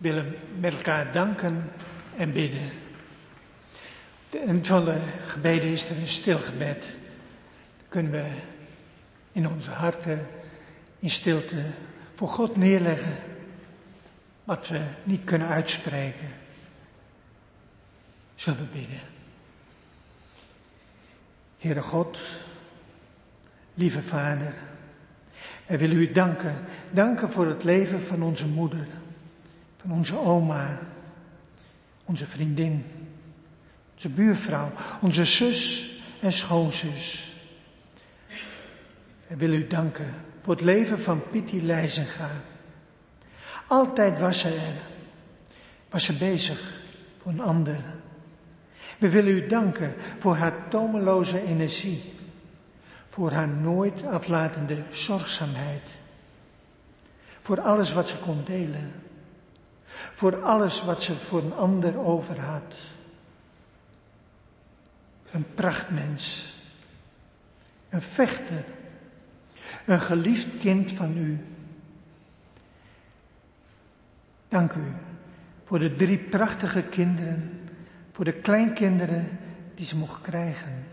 Willen 0.00 0.34
met 0.58 0.72
elkaar 0.72 1.12
danken 1.12 1.72
en 2.16 2.32
bidden. 2.32 2.70
En 4.46 4.64
van 4.64 4.84
de 4.84 4.98
gebeden 5.26 5.68
is 5.68 5.88
er 5.88 5.96
een 5.96 6.08
stil 6.08 6.38
gebed. 6.38 6.80
Dan 6.80 7.88
kunnen 7.88 8.12
we 8.12 8.24
in 9.32 9.48
onze 9.48 9.70
harten 9.70 10.26
in 10.98 11.10
stilte 11.10 11.64
voor 12.14 12.28
God 12.28 12.56
neerleggen 12.56 13.16
wat 14.44 14.68
we 14.68 14.80
niet 15.02 15.24
kunnen 15.24 15.48
uitspreken. 15.48 16.28
Zullen 18.34 18.58
we 18.58 18.78
bidden. 18.78 19.00
Heere 21.58 21.82
God, 21.82 22.18
lieve 23.74 24.02
Vader, 24.02 24.54
wij 25.66 25.78
willen 25.78 25.96
u 25.96 26.12
danken. 26.12 26.54
Danken 26.90 27.30
voor 27.30 27.46
het 27.46 27.64
leven 27.64 28.02
van 28.02 28.22
onze 28.22 28.46
moeder, 28.46 28.86
van 29.80 29.92
onze 29.92 30.18
oma, 30.18 30.78
onze 32.04 32.26
vriendin, 32.26 32.84
onze 33.94 34.08
buurvrouw, 34.08 34.72
onze 35.00 35.24
zus 35.24 35.90
en 36.20 36.32
schoonzus. 36.32 37.34
Wij 39.26 39.36
willen 39.36 39.58
u 39.58 39.66
danken 39.66 40.14
voor 40.42 40.54
het 40.54 40.64
leven 40.64 41.00
van 41.00 41.22
Pitti 41.30 41.62
Leijzenga. 41.62 42.30
Altijd 43.66 44.18
was 44.18 44.38
ze 44.38 44.48
er, 44.48 44.82
was 45.90 46.04
ze 46.04 46.12
bezig 46.12 46.80
voor 47.22 47.32
een 47.32 47.40
ander. 47.40 47.84
We 48.98 49.08
willen 49.08 49.32
u 49.32 49.46
danken 49.46 49.94
voor 50.18 50.36
haar 50.36 50.68
tomeloze 50.68 51.46
energie, 51.46 52.14
voor 53.08 53.30
haar 53.30 53.48
nooit 53.48 54.06
aflatende 54.06 54.82
zorgzaamheid, 54.90 55.82
voor 57.40 57.60
alles 57.60 57.92
wat 57.92 58.08
ze 58.08 58.16
kon 58.16 58.44
delen, 58.44 58.92
voor 59.90 60.42
alles 60.42 60.84
wat 60.84 61.02
ze 61.02 61.14
voor 61.14 61.42
een 61.42 61.54
ander 61.54 61.98
over 61.98 62.40
had. 62.40 62.74
Een 65.30 65.54
prachtmens, 65.54 66.54
een 67.88 68.02
vechter, 68.02 68.64
een 69.86 70.00
geliefd 70.00 70.58
kind 70.58 70.92
van 70.92 71.16
u. 71.16 71.38
Dank 74.48 74.72
u 74.72 74.92
voor 75.64 75.78
de 75.78 75.96
drie 75.96 76.18
prachtige 76.18 76.82
kinderen, 76.82 77.68
voor 78.12 78.24
de 78.24 78.32
kleinkinderen 78.32 79.38
die 79.74 79.86
ze 79.86 79.96
mocht 79.96 80.20
krijgen. 80.20 80.84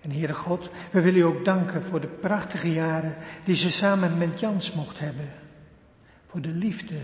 En 0.00 0.10
Heere 0.10 0.34
God, 0.34 0.70
we 0.90 1.00
willen 1.00 1.20
u 1.20 1.22
ook 1.22 1.44
danken 1.44 1.84
voor 1.84 2.00
de 2.00 2.06
prachtige 2.06 2.72
jaren 2.72 3.16
die 3.44 3.54
ze 3.54 3.70
samen 3.70 4.18
met 4.18 4.40
Jans 4.40 4.72
mocht 4.72 4.98
hebben. 4.98 5.28
Voor 6.36 6.44
de 6.44 6.58
liefde. 6.58 7.00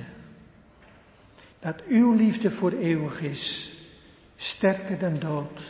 Dat 1.60 1.82
uw 1.88 2.14
liefde 2.14 2.50
voor 2.50 2.72
eeuwig 2.72 3.20
is, 3.20 3.72
sterker 4.36 4.98
dan 4.98 5.18
dood. 5.18 5.62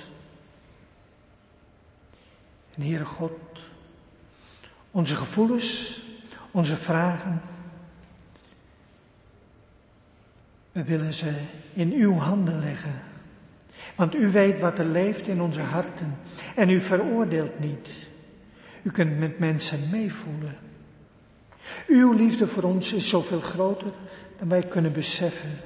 En 2.74 2.82
Heere 2.82 3.04
God, 3.04 3.60
onze 4.90 5.16
gevoelens, 5.16 6.00
onze 6.50 6.76
vragen, 6.76 7.42
we 10.72 10.84
willen 10.84 11.12
ze 11.12 11.32
in 11.72 11.92
uw 11.92 12.14
handen 12.14 12.60
leggen. 12.60 13.02
Want 13.96 14.14
u 14.14 14.30
weet 14.30 14.60
wat 14.60 14.78
er 14.78 14.86
leeft 14.86 15.26
in 15.26 15.40
onze 15.40 15.60
harten 15.60 16.18
en 16.56 16.68
u 16.68 16.80
veroordeelt 16.80 17.58
niet. 17.58 17.88
U 18.82 18.90
kunt 18.90 19.18
met 19.18 19.38
mensen 19.38 19.90
meevoelen. 19.90 20.71
Uw 21.86 22.12
liefde 22.12 22.46
voor 22.46 22.62
ons 22.62 22.92
is 22.92 23.08
zoveel 23.08 23.40
groter 23.40 23.92
dan 24.38 24.48
wij 24.48 24.62
kunnen 24.62 24.92
beseffen. 24.92 25.60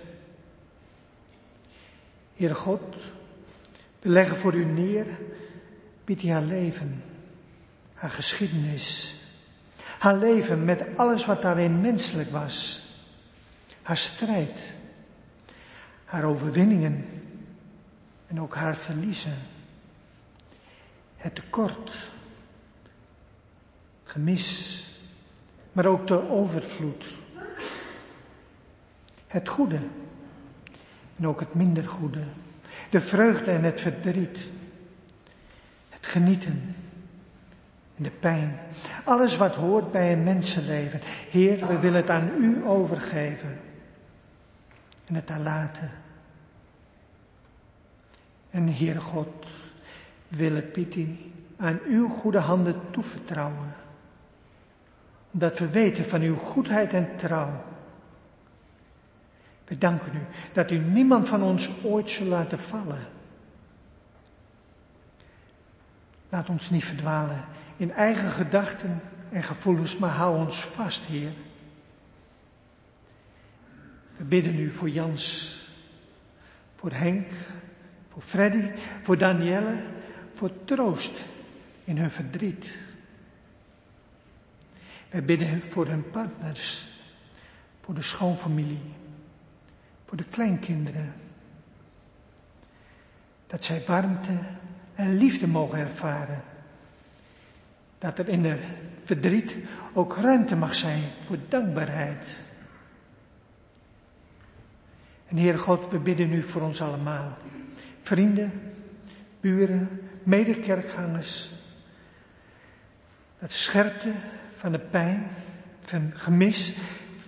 Heere 2.36 2.54
God, 2.54 2.94
we 4.00 4.08
leggen 4.08 4.36
voor 4.36 4.54
u 4.54 4.64
neer 4.64 5.06
biedt 6.04 6.28
haar 6.28 6.42
leven, 6.42 7.02
haar 7.94 8.10
geschiedenis, 8.10 9.14
haar 9.98 10.16
leven 10.16 10.64
met 10.64 10.84
alles 10.96 11.26
wat 11.26 11.42
daarin 11.42 11.80
menselijk 11.80 12.30
was, 12.30 12.84
haar 13.82 13.96
strijd, 13.96 14.58
haar 16.04 16.24
overwinningen 16.24 17.06
en 18.26 18.40
ook 18.40 18.54
haar 18.54 18.76
verliezen, 18.76 19.38
het 21.16 21.34
tekort, 21.34 21.92
gemis, 24.04 24.84
maar 25.76 25.86
ook 25.86 26.06
de 26.06 26.30
overvloed, 26.30 27.04
het 29.26 29.48
goede 29.48 29.78
en 31.16 31.26
ook 31.26 31.40
het 31.40 31.54
minder 31.54 31.88
goede, 31.88 32.22
de 32.90 33.00
vreugde 33.00 33.50
en 33.50 33.64
het 33.64 33.80
verdriet 33.80 34.38
genieten. 36.00 36.74
En 37.96 38.02
de 38.02 38.10
pijn. 38.10 38.58
Alles 39.04 39.36
wat 39.36 39.54
hoort 39.54 39.92
bij 39.92 40.12
een 40.12 40.22
mensenleven. 40.22 41.00
Heer, 41.30 41.66
we 41.66 41.78
willen 41.78 42.00
het 42.00 42.10
aan 42.10 42.30
u 42.38 42.66
overgeven. 42.66 43.58
En 45.06 45.14
het 45.14 45.26
daar 45.26 45.40
laten. 45.40 45.90
En 48.50 48.66
Heer 48.66 49.00
God, 49.00 49.46
willen 50.28 50.70
Pietie 50.70 51.32
aan 51.56 51.80
uw 51.86 52.08
goede 52.08 52.38
handen 52.38 52.80
toevertrouwen. 52.90 53.75
Omdat 55.36 55.58
we 55.58 55.68
weten 55.68 56.04
van 56.04 56.20
uw 56.20 56.36
goedheid 56.36 56.92
en 56.92 57.16
trouw. 57.16 57.64
We 59.64 59.78
danken 59.78 60.14
u 60.14 60.20
dat 60.52 60.70
u 60.70 60.78
niemand 60.78 61.28
van 61.28 61.42
ons 61.42 61.70
ooit 61.82 62.10
zal 62.10 62.26
laten 62.26 62.58
vallen. 62.58 63.08
Laat 66.28 66.48
ons 66.48 66.70
niet 66.70 66.84
verdwalen 66.84 67.44
in 67.76 67.92
eigen 67.92 68.28
gedachten 68.28 69.00
en 69.30 69.42
gevoelens, 69.42 69.96
maar 69.98 70.10
hou 70.10 70.36
ons 70.36 70.56
vast, 70.56 71.02
Heer. 71.04 71.32
We 74.16 74.24
bidden 74.24 74.58
u 74.58 74.70
voor 74.70 74.90
Jans, 74.90 75.56
voor 76.74 76.92
Henk, 76.92 77.30
voor 78.08 78.22
Freddy, 78.22 78.70
voor 79.02 79.18
Danielle, 79.18 79.76
voor 80.34 80.50
troost 80.64 81.20
in 81.84 81.98
hun 81.98 82.10
verdriet. 82.10 82.85
Wij 85.16 85.24
bidden 85.24 85.62
voor 85.68 85.86
hun 85.86 86.10
partners, 86.10 86.86
voor 87.80 87.94
de 87.94 88.02
schoonfamilie, 88.02 88.92
voor 90.04 90.16
de 90.16 90.24
kleinkinderen. 90.24 91.14
Dat 93.46 93.64
zij 93.64 93.82
warmte 93.86 94.38
en 94.94 95.16
liefde 95.16 95.46
mogen 95.46 95.78
ervaren. 95.78 96.42
Dat 97.98 98.18
er 98.18 98.28
in 98.28 98.44
het 98.44 98.60
verdriet 99.04 99.56
ook 99.94 100.16
ruimte 100.16 100.56
mag 100.56 100.74
zijn 100.74 101.02
voor 101.26 101.38
dankbaarheid. 101.48 102.26
En 105.28 105.36
Heer 105.36 105.58
God, 105.58 105.90
we 105.90 105.98
bidden 105.98 106.28
nu 106.28 106.42
voor 106.42 106.62
ons 106.62 106.82
allemaal. 106.82 107.36
Vrienden, 108.02 108.52
buren, 109.40 110.10
medekerkgangers. 110.22 111.50
Dat 113.38 113.50
de 113.50 113.56
scherpte 113.56 114.12
van 114.66 114.74
de 114.74 114.86
pijn, 114.90 115.26
van 115.82 116.12
gemis, 116.14 116.74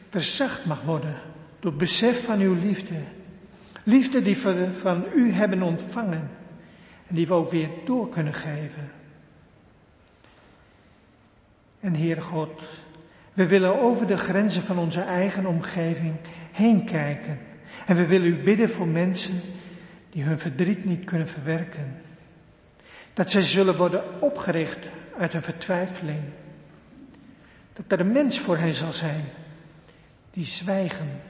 verzacht 0.08 0.64
mag 0.64 0.82
worden 0.82 1.16
door 1.60 1.74
besef 1.74 2.24
van 2.24 2.40
uw 2.40 2.54
liefde. 2.54 2.94
Liefde 3.82 4.22
die 4.22 4.36
we 4.36 4.68
van 4.80 5.04
u 5.14 5.32
hebben 5.32 5.62
ontvangen 5.62 6.30
en 7.06 7.14
die 7.14 7.26
we 7.26 7.34
ook 7.34 7.50
weer 7.50 7.68
door 7.84 8.08
kunnen 8.08 8.34
geven. 8.34 8.90
En 11.80 11.94
Heer 11.94 12.22
God, 12.22 12.62
we 13.32 13.46
willen 13.46 13.80
over 13.80 14.06
de 14.06 14.16
grenzen 14.16 14.62
van 14.62 14.78
onze 14.78 15.00
eigen 15.00 15.46
omgeving 15.46 16.14
heen 16.52 16.84
kijken. 16.84 17.38
En 17.86 17.96
we 17.96 18.06
willen 18.06 18.28
u 18.28 18.42
bidden 18.42 18.70
voor 18.70 18.88
mensen 18.88 19.40
die 20.10 20.22
hun 20.22 20.38
verdriet 20.38 20.84
niet 20.84 21.04
kunnen 21.04 21.28
verwerken. 21.28 21.96
Dat 23.12 23.30
zij 23.30 23.42
zullen 23.42 23.76
worden 23.76 24.22
opgericht 24.22 24.88
uit 25.18 25.34
een 25.34 25.42
vertwijfeling. 25.42 26.22
Dat 27.78 27.98
er 27.98 28.06
een 28.06 28.12
mens 28.12 28.38
voor 28.38 28.56
hen 28.56 28.74
zal 28.74 28.92
zijn 28.92 29.24
die 30.30 30.44
zwijgen, 30.44 31.20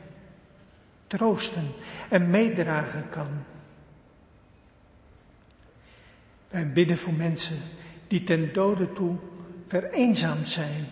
troosten 1.07 1.67
en 2.11 2.31
meedragen 2.31 3.09
kan. 3.09 3.29
Wij 6.49 6.73
bidden 6.73 6.99
voor 6.99 7.13
mensen 7.13 7.57
die 8.07 8.23
ten 8.23 8.53
dode 8.53 8.93
toe 8.93 9.17
vereenzaamd 9.67 10.49
zijn. 10.49 10.87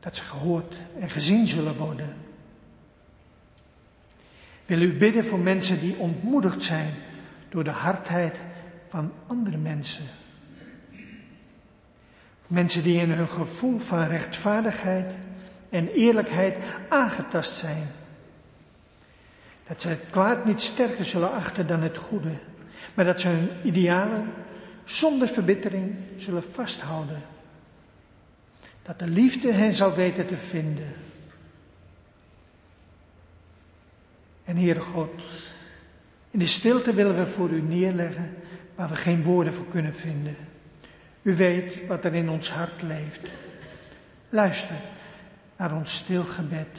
Dat 0.00 0.16
ze 0.16 0.22
gehoord 0.22 0.74
en 1.00 1.10
gezien 1.10 1.46
zullen 1.46 1.76
worden. 1.76 2.16
Wil 4.66 4.80
u 4.80 4.96
bidden 4.96 5.24
voor 5.24 5.38
mensen 5.38 5.80
die 5.80 5.96
ontmoedigd 5.96 6.62
zijn 6.62 6.94
door 7.48 7.64
de 7.64 7.70
hardheid 7.70 8.36
van 8.88 9.12
andere 9.26 9.56
mensen. 9.56 10.04
Mensen 12.52 12.82
die 12.82 13.00
in 13.00 13.10
hun 13.10 13.28
gevoel 13.28 13.78
van 13.78 14.06
rechtvaardigheid 14.06 15.14
en 15.70 15.88
eerlijkheid 15.88 16.56
aangetast 16.88 17.56
zijn. 17.56 17.86
Dat 19.66 19.80
ze 19.80 19.88
het 19.88 20.04
kwaad 20.10 20.44
niet 20.44 20.60
sterker 20.60 21.04
zullen 21.04 21.32
achten 21.32 21.66
dan 21.66 21.82
het 21.82 21.96
goede, 21.96 22.38
maar 22.94 23.04
dat 23.04 23.20
ze 23.20 23.28
hun 23.28 23.48
idealen 23.62 24.32
zonder 24.84 25.28
verbittering 25.28 25.94
zullen 26.16 26.42
vasthouden. 26.52 27.22
Dat 28.82 28.98
de 28.98 29.08
liefde 29.08 29.52
hen 29.52 29.72
zal 29.72 29.94
weten 29.94 30.26
te 30.26 30.36
vinden. 30.36 30.92
En 34.44 34.56
Heere 34.56 34.80
God, 34.80 35.22
in 36.30 36.38
de 36.38 36.46
stilte 36.46 36.94
willen 36.94 37.16
we 37.16 37.26
voor 37.26 37.50
u 37.50 37.62
neerleggen 37.62 38.34
waar 38.74 38.88
we 38.88 38.96
geen 38.96 39.22
woorden 39.22 39.54
voor 39.54 39.68
kunnen 39.68 39.94
vinden. 39.94 40.36
U 41.22 41.36
weet 41.36 41.86
wat 41.86 42.04
er 42.04 42.14
in 42.14 42.28
ons 42.28 42.50
hart 42.50 42.82
leeft. 42.82 43.26
Luister 44.28 44.76
naar 45.56 45.74
ons 45.74 45.94
stil 45.94 46.24
gebed. 46.24 46.78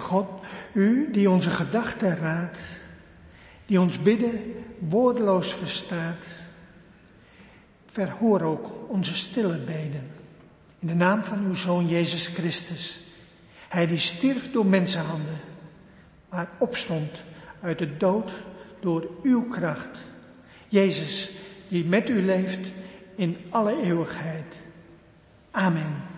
God, 0.00 0.28
u 0.72 1.10
die 1.12 1.30
onze 1.30 1.50
gedachten 1.50 2.16
raadt, 2.16 2.58
die 3.66 3.80
ons 3.80 4.02
bidden 4.02 4.54
woordeloos 4.78 5.52
verstaat, 5.52 6.24
verhoor 7.86 8.40
ook 8.40 8.70
onze 8.88 9.14
stille 9.14 9.58
beden. 9.58 10.10
In 10.78 10.86
de 10.86 10.94
naam 10.94 11.24
van 11.24 11.44
uw 11.44 11.54
Zoon 11.54 11.88
Jezus 11.88 12.26
Christus, 12.26 13.00
Hij 13.68 13.86
die 13.86 13.98
stierf 13.98 14.52
door 14.52 14.66
mensenhanden, 14.66 15.40
maar 16.28 16.48
opstond 16.58 17.10
uit 17.60 17.78
de 17.78 17.96
dood 17.96 18.32
door 18.80 19.10
uw 19.22 19.48
kracht. 19.48 19.98
Jezus, 20.68 21.30
die 21.68 21.84
met 21.84 22.08
u 22.08 22.24
leeft 22.24 22.68
in 23.16 23.36
alle 23.50 23.82
eeuwigheid. 23.82 24.54
Amen. 25.50 26.11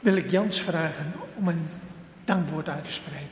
Wil 0.00 0.16
ik 0.16 0.30
Jans 0.30 0.60
vragen 0.60 1.12
om 1.34 1.48
een 1.48 1.68
dankwoord 2.24 2.68
uit 2.68 2.84
te 2.84 2.92
spreken. 2.92 3.26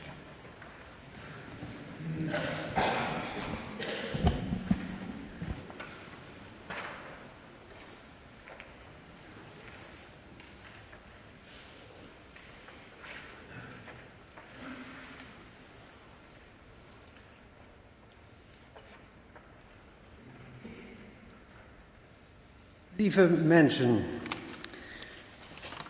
Lieve 22.95 23.27
mensen, 23.27 24.05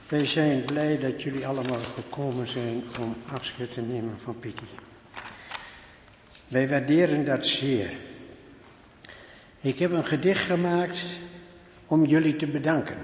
wij 0.07 0.25
zijn 0.25 0.63
blij 0.65 0.99
dat 0.99 1.21
jullie 1.21 1.47
allemaal 1.47 1.79
gekomen 1.79 2.47
zijn 2.47 2.83
om 2.99 3.15
afscheid 3.31 3.71
te 3.71 3.81
nemen 3.81 4.19
van 4.19 4.39
Pietie. 4.39 4.67
Wij 6.47 6.69
waarderen 6.69 7.25
dat 7.25 7.45
zeer. 7.45 7.91
Ik 9.61 9.79
heb 9.79 9.91
een 9.91 10.05
gedicht 10.05 10.45
gemaakt 10.45 11.05
om 11.87 12.05
jullie 12.05 12.35
te 12.35 12.47
bedanken. 12.47 12.97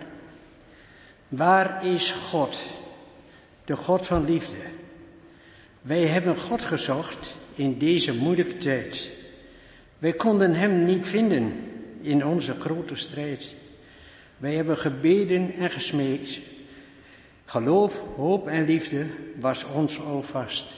Waar 1.28 1.86
is 1.86 2.12
God, 2.12 2.66
de 3.66 3.76
God 3.76 4.06
van 4.06 4.26
liefde? 4.26 4.68
Wij 5.82 6.08
hebben 6.08 6.38
God 6.38 6.64
gezocht 6.64 7.34
in 7.56 7.78
deze 7.78 8.14
moeilijke 8.14 8.58
tijd. 8.58 9.10
Wij 9.98 10.14
konden 10.14 10.54
Hem 10.54 10.86
niet 10.86 11.06
vinden 11.06 11.54
in 12.02 12.26
onze 12.26 12.54
grote 12.54 12.96
strijd. 12.96 13.54
Wij 14.38 14.54
hebben 14.54 14.78
gebeden 14.78 15.54
en 15.54 15.70
gesmeekt 15.72 16.40
Geloof, 17.46 18.02
hoop 18.16 18.48
en 18.48 18.66
liefde 18.66 19.06
was 19.40 19.66
ons 19.66 20.02
alvast. 20.02 20.76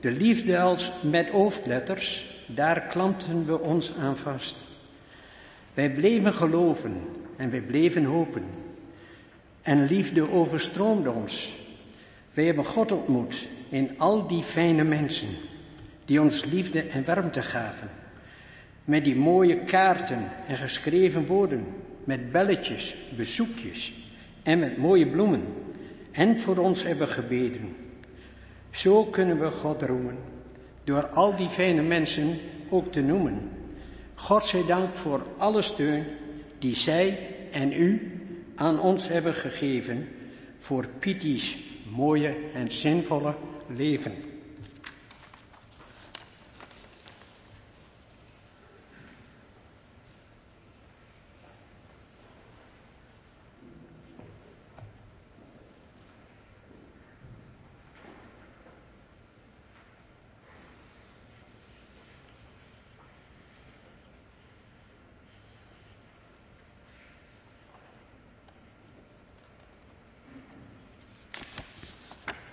De 0.00 0.10
liefde 0.10 0.58
als 0.58 0.92
met 1.02 1.28
hoofdletters, 1.28 2.26
daar 2.46 2.80
klampten 2.80 3.46
we 3.46 3.60
ons 3.60 3.94
aan 3.98 4.16
vast. 4.16 4.56
Wij 5.74 5.90
bleven 5.90 6.34
geloven 6.34 6.96
en 7.36 7.50
wij 7.50 7.60
bleven 7.60 8.04
hopen. 8.04 8.44
En 9.62 9.86
liefde 9.86 10.30
overstroomde 10.30 11.10
ons. 11.10 11.52
Wij 12.32 12.44
hebben 12.44 12.64
God 12.64 12.92
ontmoet 12.92 13.48
in 13.68 13.98
al 13.98 14.26
die 14.26 14.42
fijne 14.42 14.84
mensen 14.84 15.28
die 16.04 16.20
ons 16.20 16.44
liefde 16.44 16.82
en 16.82 17.04
warmte 17.04 17.42
gaven. 17.42 17.88
Met 18.84 19.04
die 19.04 19.16
mooie 19.16 19.58
kaarten 19.58 20.30
en 20.46 20.56
geschreven 20.56 21.26
woorden, 21.26 21.66
met 22.04 22.32
belletjes, 22.32 22.96
bezoekjes 23.16 23.99
en 24.50 24.58
met 24.58 24.76
mooie 24.76 25.06
bloemen 25.06 25.42
en 26.10 26.40
voor 26.40 26.56
ons 26.56 26.82
hebben 26.82 27.08
gebeden. 27.08 27.76
Zo 28.70 29.04
kunnen 29.04 29.40
we 29.40 29.50
God 29.50 29.82
roemen, 29.82 30.16
door 30.84 31.06
al 31.06 31.36
die 31.36 31.48
fijne 31.48 31.82
mensen 31.82 32.38
ook 32.68 32.92
te 32.92 33.02
noemen. 33.02 33.50
God 34.14 34.44
zij 34.44 34.64
dank 34.66 34.94
voor 34.94 35.26
alle 35.36 35.62
steun 35.62 36.04
die 36.58 36.74
zij 36.74 37.28
en 37.50 37.72
u 37.72 38.20
aan 38.54 38.80
ons 38.80 39.08
hebben 39.08 39.34
gegeven 39.34 40.08
voor 40.58 40.86
Pieti's 40.98 41.58
mooie 41.88 42.34
en 42.54 42.70
zinvolle 42.70 43.34
leven. 43.66 44.29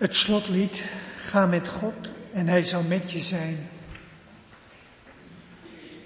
Het 0.07 0.15
slotlied, 0.15 0.83
ga 1.17 1.45
met 1.45 1.67
God 1.67 2.09
en 2.33 2.47
hij 2.47 2.63
zal 2.63 2.83
met 2.83 3.11
je 3.11 3.19
zijn. 3.19 3.69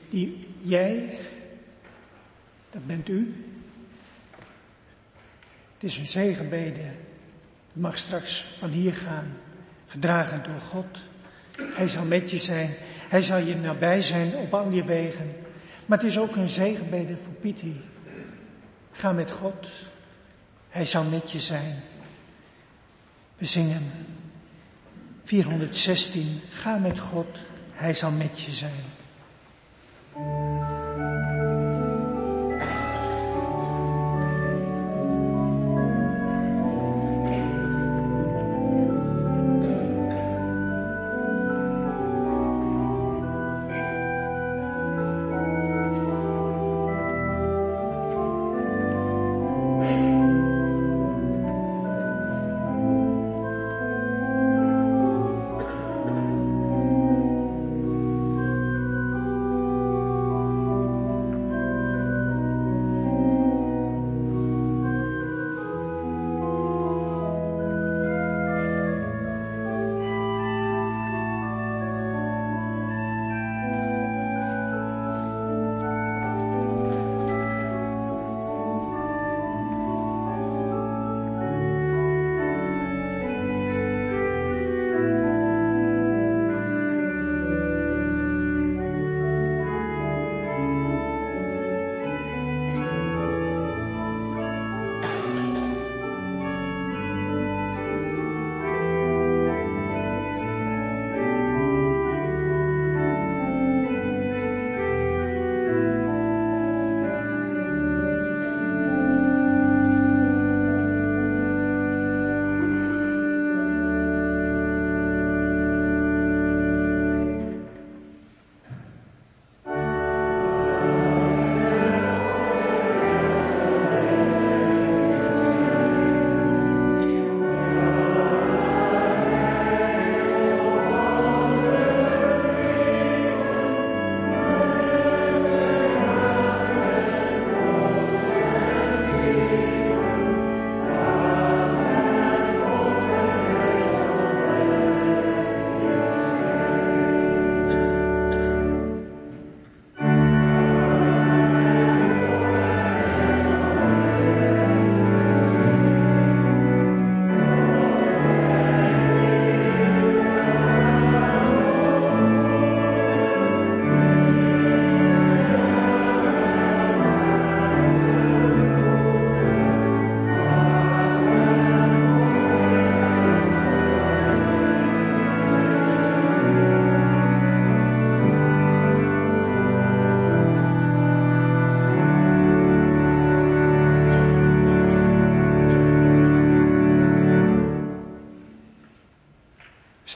Die 0.10 0.48
jij, 0.62 1.20
dat 2.72 2.86
bent 2.86 3.10
u. 3.10 3.46
Het 5.74 5.90
is 5.90 5.98
een 5.98 6.08
zegenbede. 6.08 6.82
Het 6.82 7.82
mag 7.82 7.98
straks 7.98 8.46
van 8.58 8.70
hier 8.70 8.94
gaan, 8.94 9.38
gedragen 9.88 10.44
door 10.44 10.62
God. 10.62 10.98
Hij 11.76 11.88
zal 11.88 12.06
met 12.06 12.32
je 12.32 12.38
zijn. 12.38 12.70
Hij 13.10 13.22
zal 13.22 13.38
je 13.38 13.56
nabij 13.56 14.02
zijn 14.02 14.36
op 14.36 14.54
al 14.54 14.72
je 14.72 14.84
wegen. 14.84 15.36
Maar 15.86 15.98
het 15.98 16.08
is 16.08 16.20
ook 16.20 16.36
een 16.36 16.50
zegenbede 16.50 17.18
voor 17.18 17.34
Pietie. 17.34 17.82
Ga 18.92 19.12
met 19.12 19.32
God. 19.32 19.68
Hij 20.70 20.86
zal 20.86 21.04
met 21.04 21.32
je 21.32 21.40
zijn. 21.40 21.84
We 23.42 23.48
zingen 23.48 23.92
416. 25.24 26.42
Ga 26.50 26.78
met 26.78 27.00
God, 27.00 27.38
Hij 27.72 27.94
zal 27.94 28.12
met 28.12 28.42
je 28.42 28.52
zijn. 28.52 28.84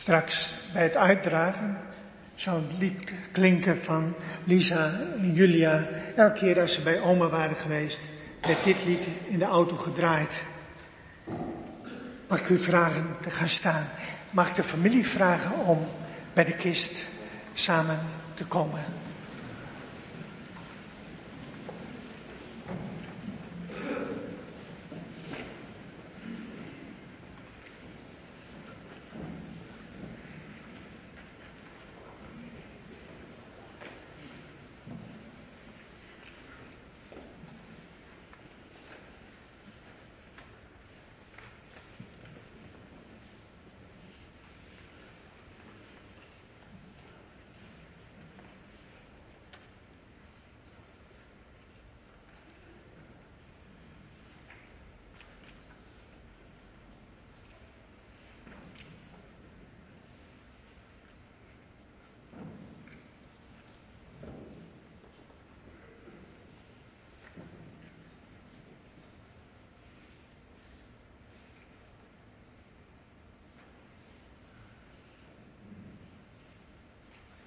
Straks 0.06 0.54
bij 0.74 0.84
het 0.84 0.96
uitdragen 0.96 1.78
zou 2.36 2.62
het 2.62 2.78
lied 2.78 3.12
klinken 3.32 3.78
van 3.78 4.16
Lisa 4.44 4.92
en 5.18 5.34
Julia. 5.34 5.88
Elke 6.16 6.40
keer 6.40 6.60
als 6.60 6.74
ze 6.74 6.82
bij 6.82 7.00
oma 7.00 7.30
waren 7.30 7.56
geweest, 7.56 8.00
werd 8.42 8.64
dit 8.64 8.86
lied 8.86 9.00
in 9.28 9.40
de 9.40 9.46
auto 9.46 9.76
gedraaid. 9.76 10.32
Mag 12.28 12.40
ik 12.40 12.50
u 12.50 12.58
vragen 12.58 13.06
te 13.22 13.30
gaan 13.30 13.50
staan? 13.50 13.86
Mag 14.30 14.50
ik 14.50 14.56
de 14.56 14.64
familie 14.64 15.06
vragen 15.06 15.66
om 15.66 15.88
bij 16.34 16.46
de 16.46 16.56
kist 16.56 17.06
samen 17.54 18.00
te 18.34 18.46
komen? 18.46 18.84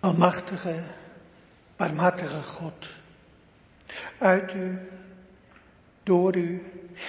Almachtige, 0.09 0.75
barmhartige 1.77 2.43
God. 2.43 2.89
Uit 4.19 4.55
u, 4.55 4.79
door 6.03 6.37
u 6.37 6.63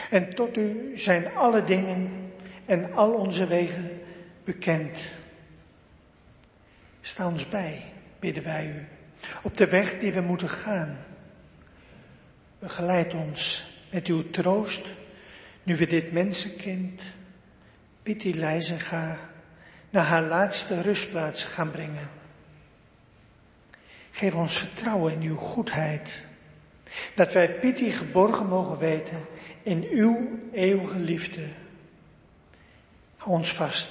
en 0.10 0.36
tot 0.36 0.58
u 0.58 0.98
zijn 0.98 1.36
alle 1.36 1.64
dingen 1.64 2.32
en 2.66 2.94
al 2.94 3.14
onze 3.14 3.48
wegen 3.48 4.02
bekend. 4.44 5.00
Sta 7.02 7.28
ons 7.28 7.50
bij, 7.50 7.84
bidden 8.20 8.44
wij 8.44 8.68
u, 8.68 8.88
op 9.44 9.58
de 9.58 9.68
weg 9.68 10.00
die 10.00 10.14
we 10.14 10.22
moeten 10.22 10.50
gaan. 10.50 10.98
Begeleid 12.60 13.14
ons 13.14 13.72
met 13.92 14.08
uw 14.08 14.30
troost, 14.30 14.88
nu 15.64 15.78
we 15.78 15.88
dit 15.88 16.12
mensenkind, 16.12 17.02
Pitti 18.04 18.36
Leizenga, 18.36 19.18
naar 19.90 20.06
haar 20.06 20.24
laatste 20.24 20.82
rustplaats 20.82 21.44
gaan 21.44 21.72
brengen. 21.72 22.19
Geef 24.12 24.34
ons 24.34 24.58
vertrouwen 24.58 25.14
in 25.14 25.22
uw 25.22 25.36
goedheid. 25.36 26.24
Dat 27.16 27.34
wij 27.34 27.60
Pitti 27.60 27.92
geborgen 27.92 28.48
mogen 28.48 28.78
weten 28.78 29.26
in 29.64 29.88
uw 29.92 30.40
eeuwige 30.52 31.00
liefde. 31.00 31.48
Hou 33.18 33.32
ons 33.36 33.54
vast, 33.54 33.90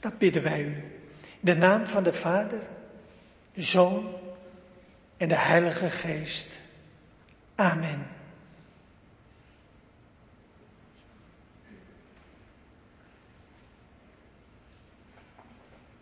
dat 0.00 0.18
bidden 0.18 0.42
wij 0.42 0.62
u. 0.62 0.74
In 1.20 1.38
de 1.40 1.54
naam 1.54 1.86
van 1.86 2.02
de 2.02 2.12
Vader, 2.12 2.60
de 3.54 3.62
Zoon 3.62 4.14
en 5.16 5.28
de 5.28 5.36
Heilige 5.36 5.90
Geest. 5.90 6.48
Amen. 7.54 8.06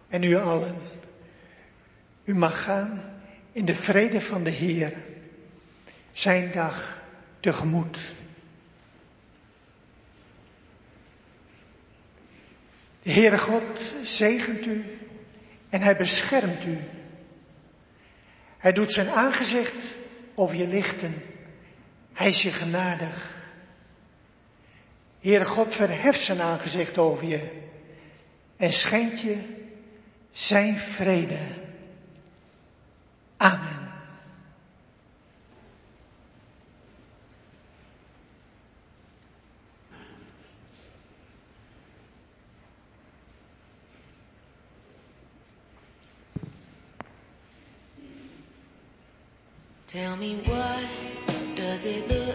En 0.08 0.22
u 0.22 0.36
allen, 0.36 0.76
u 2.24 2.34
mag 2.34 2.62
gaan 2.64 3.17
in 3.59 3.64
de 3.64 3.74
vrede 3.74 4.20
van 4.20 4.43
de 4.43 4.51
Heer 4.51 4.93
zijn 6.12 6.52
dag 6.52 7.02
tegemoet. 7.40 7.98
De 13.02 13.12
Heere 13.12 13.39
God 13.39 13.62
zegent 14.02 14.66
u 14.66 14.98
en 15.68 15.80
hij 15.80 15.97
beschermt 15.97 16.64
u. 16.64 16.78
Hij 18.59 18.72
doet 18.72 18.93
zijn 18.93 19.09
aangezicht 19.09 19.76
over 20.35 20.56
je 20.56 20.68
lichten. 20.68 21.14
Hij 22.12 22.28
is 22.28 22.43
je 22.43 22.51
genadig. 22.51 23.36
Heere 25.20 25.44
God 25.44 25.74
verheft 25.74 26.20
zijn 26.20 26.40
aangezicht 26.40 26.98
over 26.98 27.26
je 27.26 27.51
en 28.56 28.72
schenkt 28.72 29.20
je 29.20 29.36
zijn 30.32 30.76
vrede. 30.76 31.39
Amen. 33.40 33.60
Tell 49.86 50.16
me 50.16 50.35
what 50.44 50.85
does 51.56 51.86
it 51.86 52.09
look 52.10 52.27